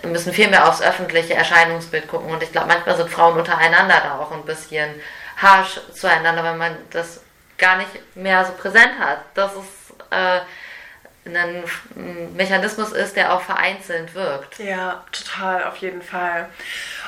müssen 0.05 0.33
viel 0.33 0.49
mehr 0.49 0.69
aufs 0.69 0.83
öffentliche 0.83 1.35
Erscheinungsbild 1.35 2.09
gucken 2.09 2.31
und 2.31 2.43
ich 2.43 2.53
glaube, 2.53 2.69
manchmal 2.69 2.97
sind 2.97 3.11
Frauen 3.11 3.39
untereinander 3.39 4.01
da 4.03 4.19
auch 4.19 4.33
ein 4.33 4.45
bisschen 4.45 4.91
harsh 5.37 5.81
zueinander, 5.93 6.45
wenn 6.45 6.59
man 6.59 6.77
das 6.91 7.21
gar 7.59 7.77
nicht 7.77 8.17
mehr 8.17 8.45
so 8.45 8.53
präsent 8.53 8.93
hat. 8.99 9.19
Das 9.35 9.53
ist 9.53 9.95
äh, 10.11 10.41
ein 11.25 11.63
Mechanismus 12.35 12.93
ist, 12.93 13.17
der 13.17 13.33
auch 13.33 13.43
vereinzelt 13.43 14.15
wirkt. 14.15 14.59
Ja, 14.59 15.05
total, 15.13 15.65
auf 15.65 15.77
jeden 15.77 16.03
Fall. 16.03 16.49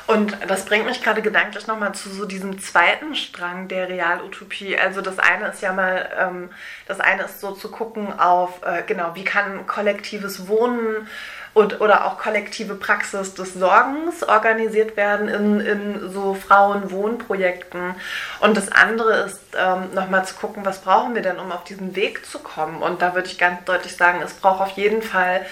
Und 0.07 0.37
das 0.47 0.67
bringt 0.67 0.87
mich 0.87 1.03
gerade 1.03 1.23
gedanklich 1.23 1.67
nochmal 1.67 1.95
zu 1.95 2.11
so 2.11 2.25
diesem 2.25 2.61
zweiten 2.61 3.17
Strang 3.17 3.69
der 3.69 3.88
Realutopie. 3.88 4.79
Also 4.79 5.01
das 5.01 5.19
eine 5.19 5.49
ist 5.49 5.62
ja 5.62 5.73
mal, 5.73 6.09
ähm, 6.17 6.51
das 6.87 7.01
eine 7.01 7.25
ist 7.25 7.40
so 7.40 7.53
zu 7.53 7.71
gucken 7.71 8.19
auf, 8.19 8.62
äh, 8.64 8.83
genau, 8.87 9.14
wie 9.14 9.25
kann 9.25 9.67
kollektives 9.67 10.47
Wohnen 10.47 11.09
und, 11.55 11.81
oder 11.81 12.05
auch 12.05 12.19
kollektive 12.19 12.75
Praxis 12.75 13.35
des 13.35 13.55
Sorgens 13.55 14.23
organisiert 14.23 14.97
werden 14.97 15.29
in, 15.29 15.61
in 15.61 16.11
so 16.11 16.35
Frauenwohnprojekten. 16.35 17.95
Und 18.40 18.57
das 18.57 18.71
andere 18.71 19.27
ist 19.27 19.40
ähm, 19.57 19.95
nochmal 19.95 20.25
zu 20.25 20.35
gucken, 20.35 20.64
was 20.64 20.81
brauchen 20.81 21.14
wir 21.14 21.23
denn, 21.23 21.38
um 21.38 21.53
auf 21.53 21.64
diesen 21.64 21.97
Weg 21.97 22.27
zu 22.27 22.40
kommen. 22.40 22.83
Und 22.83 23.01
da 23.01 23.14
würde 23.14 23.29
ich 23.29 23.38
ganz 23.38 23.64
deutlich 23.64 23.97
sagen, 23.97 24.21
es 24.23 24.35
braucht 24.35 24.61
auf 24.61 24.71
jeden 24.71 25.03
Fall 25.03 25.47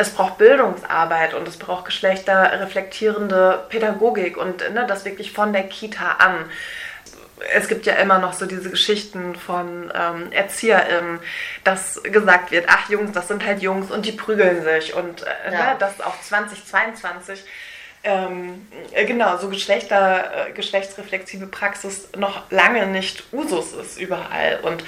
es 0.00 0.10
braucht 0.10 0.38
Bildungsarbeit 0.38 1.34
und 1.34 1.48
es 1.48 1.56
braucht 1.56 1.86
geschlechterreflektierende 1.86 3.64
Pädagogik 3.68 4.36
und 4.36 4.58
ne, 4.72 4.86
das 4.86 5.04
wirklich 5.04 5.32
von 5.32 5.52
der 5.52 5.64
Kita 5.64 6.18
an 6.20 6.44
es 7.54 7.68
gibt 7.68 7.86
ja 7.86 7.94
immer 7.94 8.18
noch 8.18 8.32
so 8.32 8.46
diese 8.46 8.70
Geschichten 8.70 9.34
von 9.34 9.92
ähm, 9.94 10.32
ErzieherInnen, 10.32 11.20
dass 11.64 12.02
gesagt 12.02 12.50
wird, 12.50 12.66
ach 12.68 12.88
Jungs, 12.88 13.12
das 13.12 13.28
sind 13.28 13.44
halt 13.44 13.62
Jungs 13.62 13.90
und 13.90 14.06
die 14.06 14.12
prügeln 14.12 14.62
sich. 14.62 14.94
Und 14.94 15.22
äh, 15.22 15.52
ja. 15.52 15.72
ne, 15.72 15.76
das 15.78 16.00
auch 16.00 16.20
2022 16.20 17.44
ähm, 18.04 18.66
äh, 18.92 19.04
genau, 19.04 19.36
so 19.38 19.48
Geschlechter, 19.48 20.48
äh, 20.48 20.52
geschlechtsreflexive 20.52 21.46
Praxis 21.46 22.08
noch 22.16 22.50
lange 22.50 22.86
nicht 22.86 23.24
Usus 23.32 23.72
ist 23.72 24.00
überall. 24.00 24.60
Und 24.62 24.84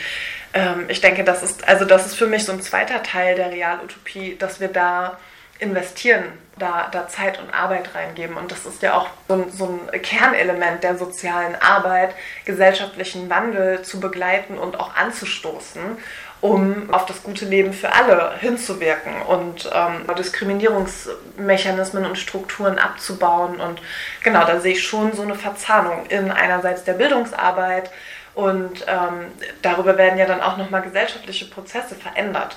ähm, 0.54 0.86
ich 0.88 1.00
denke, 1.00 1.24
das 1.24 1.42
ist, 1.42 1.66
also 1.66 1.84
das 1.84 2.06
ist 2.06 2.14
für 2.14 2.26
mich 2.26 2.44
so 2.44 2.52
ein 2.52 2.62
zweiter 2.62 3.02
Teil 3.02 3.34
der 3.34 3.50
Realutopie, 3.50 4.36
dass 4.38 4.60
wir 4.60 4.68
da 4.68 5.18
investieren, 5.60 6.24
da, 6.58 6.88
da 6.90 7.08
Zeit 7.08 7.40
und 7.40 7.52
Arbeit 7.52 7.94
reingeben. 7.94 8.36
Und 8.36 8.50
das 8.50 8.66
ist 8.66 8.82
ja 8.82 8.96
auch 8.96 9.08
so 9.28 9.34
ein, 9.34 9.50
so 9.50 9.80
ein 9.92 10.02
Kernelement 10.02 10.82
der 10.82 10.96
sozialen 10.96 11.54
Arbeit, 11.56 12.14
gesellschaftlichen 12.44 13.30
Wandel 13.30 13.82
zu 13.82 14.00
begleiten 14.00 14.58
und 14.58 14.78
auch 14.78 14.94
anzustoßen 14.94 15.98
um 16.40 16.92
auf 16.92 17.04
das 17.06 17.22
gute 17.22 17.44
Leben 17.44 17.72
für 17.72 17.92
alle 17.92 18.32
hinzuwirken 18.38 19.20
und 19.22 19.70
ähm, 19.74 20.06
Diskriminierungsmechanismen 20.16 22.06
und 22.06 22.16
Strukturen 22.16 22.78
abzubauen. 22.78 23.60
Und 23.60 23.82
genau, 24.22 24.44
da 24.46 24.58
sehe 24.60 24.72
ich 24.72 24.82
schon 24.82 25.12
so 25.12 25.22
eine 25.22 25.34
Verzahnung 25.34 26.06
in 26.06 26.30
einerseits 26.30 26.84
der 26.84 26.94
Bildungsarbeit 26.94 27.90
und 28.34 28.86
ähm, 28.86 29.26
darüber 29.60 29.98
werden 29.98 30.18
ja 30.18 30.24
dann 30.24 30.40
auch 30.40 30.56
nochmal 30.56 30.82
gesellschaftliche 30.82 31.46
Prozesse 31.46 31.94
verändert. 31.94 32.56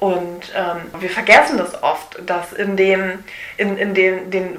Und 0.00 0.50
ähm, 0.56 1.00
wir 1.00 1.10
vergessen 1.10 1.58
das 1.58 1.82
oft, 1.82 2.18
dass 2.24 2.54
in 2.54 2.76
dem, 2.78 3.22
in, 3.58 3.76
in 3.76 3.92
dem, 3.92 4.30
den 4.30 4.56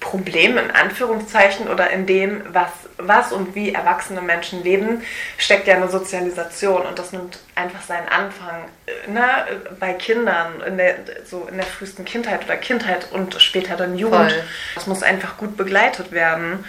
Problemen 0.00 0.56
in 0.56 0.70
Anführungszeichen 0.70 1.68
oder 1.68 1.90
in 1.90 2.06
dem, 2.06 2.42
was, 2.54 2.70
was 2.96 3.32
und 3.32 3.54
wie 3.54 3.74
erwachsene 3.74 4.22
Menschen 4.22 4.62
leben, 4.64 5.02
steckt 5.36 5.66
ja 5.66 5.74
eine 5.74 5.88
Sozialisation 5.88 6.82
und 6.86 6.98
das 6.98 7.12
nimmt 7.12 7.38
einfach 7.54 7.82
seinen 7.82 8.08
Anfang 8.08 8.64
ne, 9.06 9.44
bei 9.78 9.92
Kindern, 9.92 10.62
in 10.66 10.78
der, 10.78 10.96
so 11.26 11.46
in 11.50 11.58
der 11.58 11.66
frühesten 11.66 12.06
Kindheit 12.06 12.44
oder 12.44 12.56
Kindheit 12.56 13.12
und 13.12 13.40
später 13.42 13.76
dann 13.76 13.98
Jugend. 13.98 14.32
Voll. 14.32 14.44
Das 14.74 14.86
muss 14.86 15.02
einfach 15.02 15.36
gut 15.36 15.58
begleitet 15.58 16.12
werden. 16.12 16.64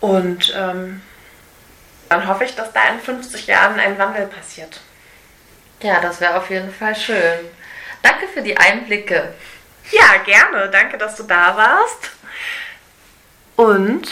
Und 0.00 0.54
ähm, 0.56 1.00
dann 2.08 2.28
hoffe 2.28 2.44
ich, 2.44 2.54
dass 2.54 2.72
da 2.72 2.80
in 2.94 3.00
50 3.00 3.48
Jahren 3.48 3.80
ein 3.80 3.98
Wandel 3.98 4.26
passiert. 4.26 4.80
Ja, 5.82 6.00
das 6.00 6.20
wäre 6.20 6.36
auf 6.36 6.50
jeden 6.50 6.72
Fall 6.72 6.96
schön. 6.96 7.38
Danke 8.02 8.28
für 8.28 8.42
die 8.42 8.56
Einblicke. 8.56 9.34
Ja, 9.90 10.16
gerne. 10.24 10.68
Danke, 10.70 10.98
dass 10.98 11.16
du 11.16 11.24
da 11.24 11.56
warst. 11.56 12.10
Und 13.56 14.08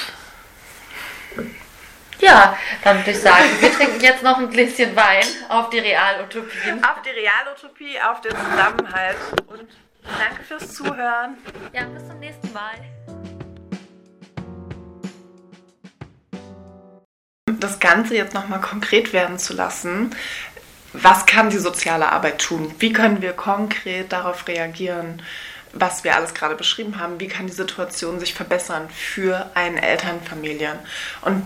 ja, 2.20 2.56
dann 2.82 2.98
würde 2.98 3.10
ich 3.10 3.20
sagen, 3.20 3.44
wir 3.60 3.72
trinken 3.72 4.00
jetzt 4.00 4.22
noch 4.22 4.38
ein 4.38 4.48
Gläschen 4.48 4.96
Wein 4.96 5.26
auf 5.48 5.68
die 5.70 5.78
Realutopie. 5.78 6.72
Auf 6.82 7.02
die 7.02 7.10
Realutopie, 7.10 8.00
auf 8.00 8.20
den 8.20 8.32
Zusammenhalt. 8.32 9.16
Und 9.46 9.68
danke 10.18 10.42
fürs 10.46 10.72
Zuhören. 10.72 11.36
Ja, 11.72 11.84
bis 11.84 12.06
zum 12.06 12.18
nächsten 12.20 12.52
Mal. 12.52 12.74
Das 17.46 17.78
Ganze 17.80 18.14
jetzt 18.14 18.34
nochmal 18.34 18.60
konkret 18.60 19.12
werden 19.12 19.38
zu 19.38 19.54
lassen, 19.54 20.14
was 20.94 21.26
kann 21.26 21.50
die 21.50 21.58
soziale 21.58 22.10
Arbeit 22.10 22.40
tun? 22.40 22.72
Wie 22.78 22.92
können 22.92 23.20
wir 23.20 23.32
konkret 23.32 24.12
darauf 24.12 24.46
reagieren, 24.46 25.20
was 25.72 26.04
wir 26.04 26.14
alles 26.14 26.34
gerade 26.34 26.54
beschrieben 26.54 26.98
haben? 27.00 27.18
Wie 27.18 27.26
kann 27.26 27.46
die 27.46 27.52
Situation 27.52 28.20
sich 28.20 28.32
verbessern 28.32 28.88
für 28.90 29.50
einen 29.54 29.76
Elternfamilien? 29.76 30.78
Und 31.22 31.44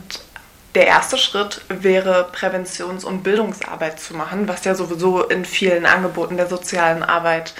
der 0.75 0.87
erste 0.87 1.17
Schritt 1.17 1.63
wäre, 1.69 2.31
Präventions- 2.31 3.05
und 3.05 3.23
Bildungsarbeit 3.23 3.99
zu 3.99 4.15
machen, 4.15 4.49
was 4.49 4.65
ja 4.65 4.75
sowieso 4.75 5.23
in 5.25 5.47
vielen 5.47 5.87
Angeboten 5.87 6.37
der 6.37 6.47
sozialen 6.47 7.03
Arbeit 7.03 7.55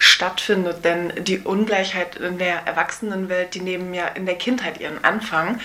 stattfindet. 0.00 0.84
Denn 0.84 1.12
die 1.24 1.38
Ungleichheit 1.38 2.16
in 2.16 2.38
der 2.38 2.66
Erwachsenenwelt, 2.66 3.54
die 3.54 3.60
nehmen 3.60 3.94
ja 3.94 4.08
in 4.08 4.26
der 4.26 4.34
Kindheit 4.34 4.80
ihren 4.80 5.04
Anfang. 5.04 5.60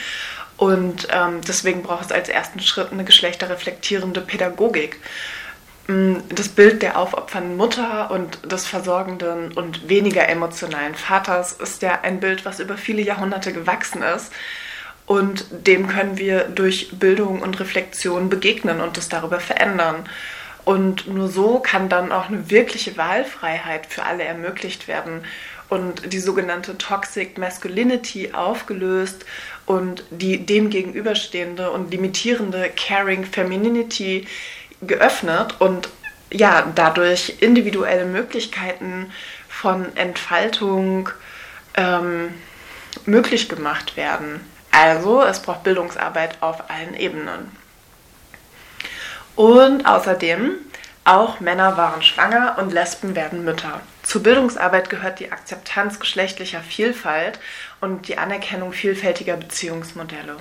Und 0.56 1.08
ähm, 1.12 1.42
deswegen 1.48 1.82
braucht 1.82 2.06
es 2.06 2.12
als 2.12 2.30
ersten 2.30 2.60
Schritt 2.60 2.92
eine 2.92 3.04
geschlechterreflektierende 3.04 4.22
Pädagogik. 4.22 5.00
Das 5.88 6.48
Bild 6.48 6.82
der 6.82 6.98
aufopfernden 6.98 7.58
Mutter 7.58 8.10
und 8.10 8.50
des 8.50 8.66
versorgenden 8.66 9.52
und 9.52 9.90
weniger 9.90 10.30
emotionalen 10.30 10.96
Vaters 10.96 11.52
ist 11.54 11.82
ja 11.82 12.00
ein 12.04 12.22
Bild, 12.22 12.46
was 12.46 12.62
über 12.62 12.78
viele 12.78 13.02
Jahrhunderte 13.02 13.52
gewachsen 13.52 14.02
ist. 14.02 14.32
Und 15.06 15.46
dem 15.52 15.88
können 15.88 16.18
wir 16.18 16.46
durch 16.46 16.92
Bildung 16.94 17.42
und 17.42 17.60
Reflexion 17.60 18.30
begegnen 18.30 18.80
und 18.80 18.96
das 18.96 19.10
darüber 19.10 19.42
verändern. 19.42 20.08
Und 20.64 21.08
nur 21.08 21.28
so 21.28 21.60
kann 21.60 21.90
dann 21.90 22.14
auch 22.14 22.30
eine 22.30 22.50
wirkliche 22.50 22.96
Wahlfreiheit 22.96 23.86
für 23.86 24.04
alle 24.04 24.24
ermöglicht 24.24 24.88
werden 24.88 25.26
und 25.68 26.14
die 26.14 26.20
sogenannte 26.20 26.78
Toxic 26.78 27.38
Masculinity 27.38 28.32
aufgelöst 28.32 29.26
und 29.66 30.04
die 30.12 30.46
dem 30.46 30.70
gegenüberstehende 30.70 31.72
und 31.72 31.92
limitierende 31.92 32.70
Caring 32.76 33.26
Femininity 33.26 34.28
geöffnet 34.88 35.56
und 35.60 35.90
ja, 36.32 36.72
dadurch 36.74 37.38
individuelle 37.40 38.06
Möglichkeiten 38.06 39.12
von 39.48 39.96
Entfaltung 39.96 41.10
ähm, 41.76 42.34
möglich 43.06 43.50
gemacht 43.50 43.98
werden. 43.98 44.40
Also 44.72 45.22
es 45.24 45.42
braucht 45.42 45.64
Bildungsarbeit 45.64 46.42
auf 46.42 46.70
allen 46.70 46.96
Ebenen. 46.96 47.56
Und 49.36 49.86
außerdem, 49.86 50.56
auch 51.06 51.40
Männer 51.40 51.78
waren 51.78 52.02
schwanger 52.02 52.58
und 52.60 52.72
Lesben 52.72 53.16
werden 53.16 53.44
Mütter. 53.44 53.82
Zur 54.04 54.24
Bildungsarbeit 54.24 54.90
gehört 54.90 55.20
die 55.20 55.32
Akzeptanz 55.32 56.00
geschlechtlicher 56.00 56.62
Vielfalt 56.62 57.40
und 57.82 58.08
die 58.08 58.18
Anerkennung 58.18 58.74
vielfältiger 58.74 59.38
Beziehungsmodelle. 59.38 60.38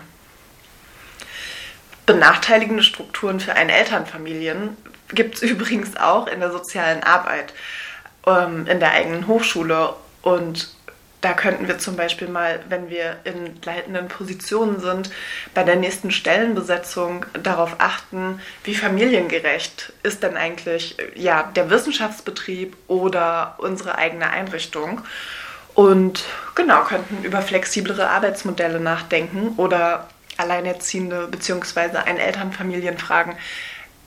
Benachteiligende 2.06 2.82
Strukturen 2.82 3.40
für 3.40 3.54
eine 3.54 3.72
Elternfamilien 3.72 4.76
gibt 5.12 5.36
es 5.36 5.42
übrigens 5.42 5.96
auch 5.96 6.26
in 6.26 6.40
der 6.40 6.50
sozialen 6.50 7.02
Arbeit, 7.02 7.52
ähm, 8.26 8.66
in 8.66 8.80
der 8.80 8.92
eigenen 8.92 9.26
Hochschule. 9.26 9.94
Und 10.22 10.74
da 11.20 11.34
könnten 11.34 11.68
wir 11.68 11.78
zum 11.78 11.96
Beispiel 11.96 12.28
mal, 12.28 12.60
wenn 12.68 12.90
wir 12.90 13.16
in 13.22 13.60
leitenden 13.64 14.08
Positionen 14.08 14.80
sind, 14.80 15.10
bei 15.54 15.62
der 15.62 15.76
nächsten 15.76 16.10
Stellenbesetzung 16.10 17.24
darauf 17.40 17.76
achten, 17.78 18.40
wie 18.64 18.74
familiengerecht 18.74 19.92
ist 20.02 20.24
denn 20.24 20.36
eigentlich 20.36 20.96
ja, 21.14 21.44
der 21.54 21.70
Wissenschaftsbetrieb 21.70 22.76
oder 22.88 23.54
unsere 23.58 23.96
eigene 23.96 24.30
Einrichtung. 24.30 25.02
Und 25.74 26.24
genau, 26.54 26.82
könnten 26.82 27.24
über 27.24 27.40
flexiblere 27.40 28.10
Arbeitsmodelle 28.10 28.80
nachdenken 28.80 29.54
oder 29.56 30.08
Alleinerziehende 30.42 31.28
bzw. 31.28 31.98
ein 32.04 32.18
Elternfamilien 32.18 32.98
fragen, 32.98 33.36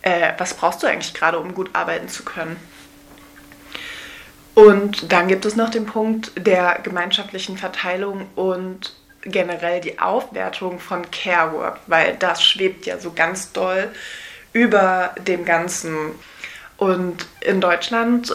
äh, 0.01 0.33
was 0.37 0.53
brauchst 0.53 0.83
du 0.83 0.87
eigentlich 0.87 1.13
gerade, 1.13 1.39
um 1.39 1.55
gut 1.55 1.71
arbeiten 1.73 2.09
zu 2.09 2.23
können? 2.23 2.57
Und 4.53 5.11
dann 5.11 5.27
gibt 5.27 5.45
es 5.45 5.55
noch 5.55 5.69
den 5.69 5.85
Punkt 5.85 6.31
der 6.37 6.79
gemeinschaftlichen 6.81 7.57
Verteilung 7.57 8.27
und 8.35 8.93
generell 9.23 9.81
die 9.81 9.99
Aufwertung 9.99 10.79
von 10.79 11.09
Care 11.11 11.51
Work, 11.53 11.79
weil 11.87 12.15
das 12.15 12.43
schwebt 12.43 12.85
ja 12.85 12.99
so 12.99 13.11
ganz 13.11 13.51
doll 13.51 13.89
über 14.53 15.13
dem 15.27 15.43
Ganzen. 15.43 16.11
Und 16.77 17.25
in 17.41 17.59
Deutschland 17.59 18.33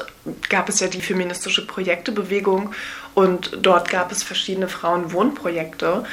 gab 0.48 0.68
es 0.68 0.80
ja 0.80 0.88
die 0.88 1.00
feministische 1.00 1.66
Projektebewegung 1.66 2.74
und 3.14 3.58
dort 3.60 3.88
gab 3.88 4.12
es 4.12 4.22
verschiedene 4.22 4.68
Frauenwohnprojekte. 4.68 6.04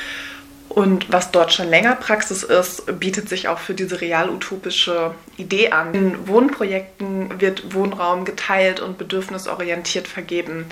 Und 0.77 1.11
was 1.11 1.31
dort 1.31 1.51
schon 1.51 1.69
länger 1.69 1.95
Praxis 1.95 2.43
ist, 2.43 2.99
bietet 2.99 3.27
sich 3.27 3.47
auch 3.47 3.57
für 3.57 3.73
diese 3.73 3.99
real-utopische 3.99 5.15
Idee 5.35 5.71
an. 5.71 5.91
In 5.95 6.27
Wohnprojekten 6.27 7.41
wird 7.41 7.73
Wohnraum 7.73 8.25
geteilt 8.25 8.79
und 8.79 8.99
bedürfnisorientiert 8.99 10.07
vergeben. 10.07 10.67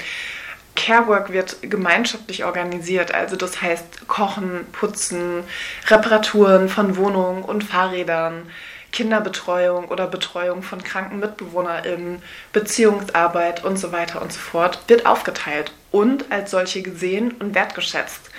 Carework 0.76 1.34
wird 1.34 1.58
gemeinschaftlich 1.63 2.46
organisiert, 2.46 3.15
also 3.15 3.36
das 3.36 3.63
heißt 3.63 4.08
Kochen, 4.08 4.68
Putzen, 4.74 5.44
Reparaturen 5.88 6.70
von 6.70 6.98
Wohnungen 6.98 7.41
und 7.41 7.63
Fahrrädern, 7.63 8.44
Kinderbetreuung 8.91 9.86
oder 9.86 10.06
Betreuung 10.06 10.62
von 10.62 10.84
kranken 10.84 11.20
MitbewohnerInnen, 11.20 12.22
Beziehungsarbeit 12.54 13.65
und 13.65 13.78
so 13.78 13.91
weiter 13.91 14.22
und 14.22 14.32
so 14.32 14.39
fort, 14.39 14.78
wird 14.86 15.08
aufgeteilt 15.08 15.72
und 15.89 16.32
als 16.32 16.52
solche 16.52 16.84
gesehen 16.84 17.32
und 17.39 17.56
wertgeschätzt. 17.56 18.30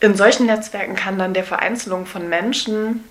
In 0.00 0.14
solchen 0.14 0.46
Netzwerken 0.46 0.94
kann 0.94 1.18
dann 1.18 1.34
der 1.34 1.44
Vereinzelung 1.44 2.06
von 2.06 2.28
Menschen 2.28 3.04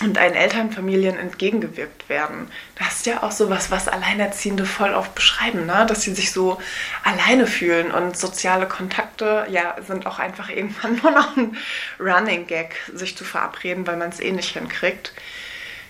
und 0.00 0.18
einen 0.18 0.34
Elternfamilien 0.34 1.18
entgegengewirkt 1.18 2.08
werden. 2.08 2.48
Das 2.78 2.96
ist 2.96 3.06
ja 3.06 3.22
auch 3.22 3.30
so 3.30 3.50
was, 3.50 3.70
was 3.70 3.88
Alleinerziehende 3.88 4.64
voll 4.64 4.94
oft 4.94 5.14
beschreiben, 5.14 5.66
ne? 5.66 5.84
dass 5.86 6.02
sie 6.02 6.14
sich 6.14 6.32
so 6.32 6.58
alleine 7.04 7.46
fühlen 7.46 7.90
und 7.90 8.16
soziale 8.16 8.66
Kontakte 8.66 9.46
ja 9.50 9.76
sind 9.86 10.06
auch 10.06 10.18
einfach 10.18 10.48
irgendwann 10.48 10.96
nur 11.02 11.10
noch 11.10 11.36
ein 11.36 11.56
Running 12.00 12.46
Gag, 12.46 12.74
sich 12.94 13.16
zu 13.16 13.24
verabreden, 13.24 13.86
weil 13.86 13.96
man 13.96 14.08
es 14.08 14.20
eh 14.20 14.32
nicht 14.32 14.56
hinkriegt. 14.56 15.12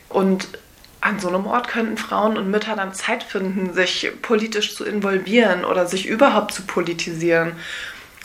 Und 0.09 0.49
an 1.01 1.19
so 1.19 1.29
einem 1.29 1.47
Ort 1.47 1.69
könnten 1.69 1.97
Frauen 1.97 2.37
und 2.37 2.51
Mütter 2.51 2.77
dann 2.77 2.95
Zeit 2.95 3.23
finden, 3.23 3.73
sich 3.73 4.11
politisch 4.23 4.77
zu 4.77 4.85
involvieren 4.85 5.65
oder 5.65 5.87
sich 5.87 6.07
überhaupt 6.07 6.53
zu 6.53 6.63
politisieren, 6.63 7.57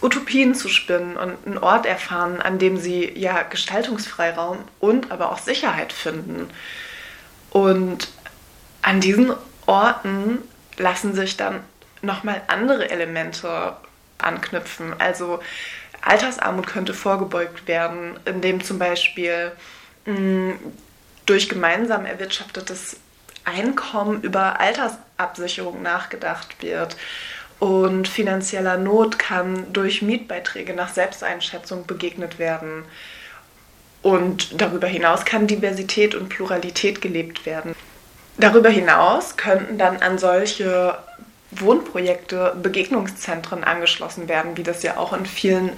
Utopien 0.02 0.54
zu 0.54 0.70
spinnen 0.70 1.18
und 1.18 1.38
einen 1.46 1.58
Ort 1.58 1.86
erfahren, 1.86 2.42
an 2.42 2.60
dem 2.60 2.78
sie 2.78 3.12
ja 3.18 3.44
Gestaltungsfreiraum 3.44 4.60
und 4.80 5.12
aber 5.12 5.32
auch 5.32 5.40
Sicherheit 5.40 5.92
finden. 5.92 6.50
Und 7.50 8.10
an 8.82 9.02
diesen 9.02 9.34
Orten 9.66 10.40
lassen 10.78 11.16
sich 11.16 11.38
dann 11.38 11.62
nochmal 12.02 12.42
andere 12.48 12.90
Elemente 12.90 13.76
anknüpfen. 14.20 14.94
Also 15.00 15.40
Altersarmut 16.02 16.68
könnte 16.68 16.94
vorgebeugt 16.94 17.68
werden, 17.68 18.20
indem 18.26 18.64
zum 18.64 18.80
Beispiel 18.80 19.52
mh, 20.06 20.56
durch 21.26 21.50
gemeinsam 21.50 22.06
erwirtschaftetes 22.06 22.98
Einkommen 23.44 24.22
über 24.22 24.60
Altersabsicherung 24.60 25.82
nachgedacht 25.82 26.62
wird. 26.62 26.98
Und 27.60 28.08
finanzieller 28.08 28.78
Not 28.78 29.18
kann 29.18 29.72
durch 29.74 30.02
Mietbeiträge 30.02 30.74
nach 30.74 30.94
Selbsteinschätzung 30.94 31.88
begegnet 31.88 32.38
werden. 32.38 32.86
Und 34.04 34.62
darüber 34.62 34.88
hinaus 34.88 35.26
kann 35.26 35.48
Diversität 35.48 36.14
und 36.14 36.30
Pluralität 36.30 37.02
gelebt 37.02 37.46
werden. 37.46 37.76
Darüber 38.38 38.70
hinaus 38.70 39.38
könnten 39.38 39.80
dann 39.80 39.98
an 39.98 40.20
solche 40.20 40.98
Wohnprojekte 41.52 42.56
Begegnungszentren 42.62 43.64
angeschlossen 43.64 44.28
werden, 44.28 44.58
wie 44.58 44.64
das 44.64 44.84
ja 44.84 44.98
auch 44.98 45.14
in 45.14 45.26
vielen 45.26 45.72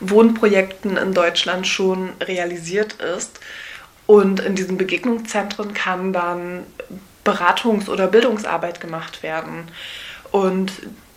Wohnprojekten 0.00 0.96
in 0.96 1.12
Deutschland 1.12 1.66
schon 1.66 2.12
realisiert 2.22 2.94
ist. 2.94 3.40
Und 4.06 4.40
in 4.40 4.54
diesen 4.54 4.78
Begegnungszentren 4.78 5.74
kann 5.74 6.12
dann 6.12 6.64
Beratungs- 7.24 7.90
oder 7.90 8.06
Bildungsarbeit 8.06 8.80
gemacht 8.80 9.22
werden. 9.22 9.70
Und 10.30 10.72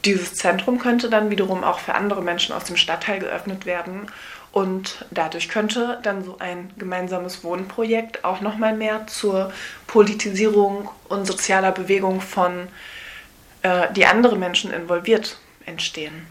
dieses 0.05 0.35
Zentrum 0.35 0.79
könnte 0.79 1.09
dann 1.09 1.29
wiederum 1.29 1.63
auch 1.63 1.79
für 1.79 1.95
andere 1.95 2.21
Menschen 2.21 2.53
aus 2.55 2.63
dem 2.63 2.77
Stadtteil 2.77 3.19
geöffnet 3.19 3.65
werden. 3.65 4.07
Und 4.51 5.05
dadurch 5.11 5.49
könnte 5.49 5.99
dann 6.01 6.23
so 6.23 6.37
ein 6.39 6.71
gemeinsames 6.77 7.43
Wohnprojekt 7.43 8.23
auch 8.25 8.41
nochmal 8.41 8.75
mehr 8.75 9.05
zur 9.07 9.51
Politisierung 9.85 10.89
und 11.07 11.27
sozialer 11.27 11.71
Bewegung 11.71 12.19
von, 12.19 12.67
äh, 13.61 13.93
die 13.93 14.07
andere 14.07 14.37
Menschen 14.37 14.73
involviert, 14.73 15.37
entstehen. 15.65 16.25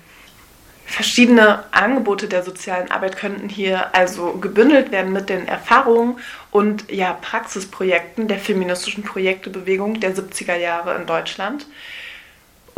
Verschiedene 0.84 1.64
Angebote 1.70 2.28
der 2.28 2.42
sozialen 2.42 2.90
Arbeit 2.90 3.18
könnten 3.18 3.50
hier 3.50 3.94
also 3.94 4.32
gebündelt 4.32 4.90
werden 4.90 5.12
mit 5.12 5.28
den 5.28 5.46
Erfahrungen 5.46 6.18
und 6.50 6.90
ja, 6.90 7.12
Praxisprojekten 7.12 8.26
der 8.26 8.38
feministischen 8.38 9.04
Projektebewegung 9.04 10.00
der 10.00 10.16
70er 10.16 10.56
Jahre 10.56 10.96
in 10.96 11.06
Deutschland. 11.06 11.66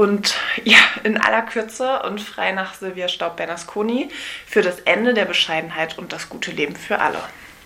Und 0.00 0.34
ja, 0.64 0.78
in 1.04 1.20
aller 1.20 1.42
Kürze 1.42 2.00
und 2.04 2.22
frei 2.22 2.52
nach 2.52 2.72
Silvia 2.72 3.06
Staub-Bernasconi 3.06 4.08
für 4.46 4.62
das 4.62 4.80
Ende 4.86 5.12
der 5.12 5.26
Bescheidenheit 5.26 5.98
und 5.98 6.14
das 6.14 6.30
gute 6.30 6.52
Leben 6.52 6.74
für 6.74 7.00
alle. 7.00 7.18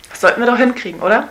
Das 0.09 0.19
sollten 0.19 0.41
wir 0.41 0.47
doch 0.47 0.57
hinkriegen, 0.57 0.99
oder? 0.99 1.29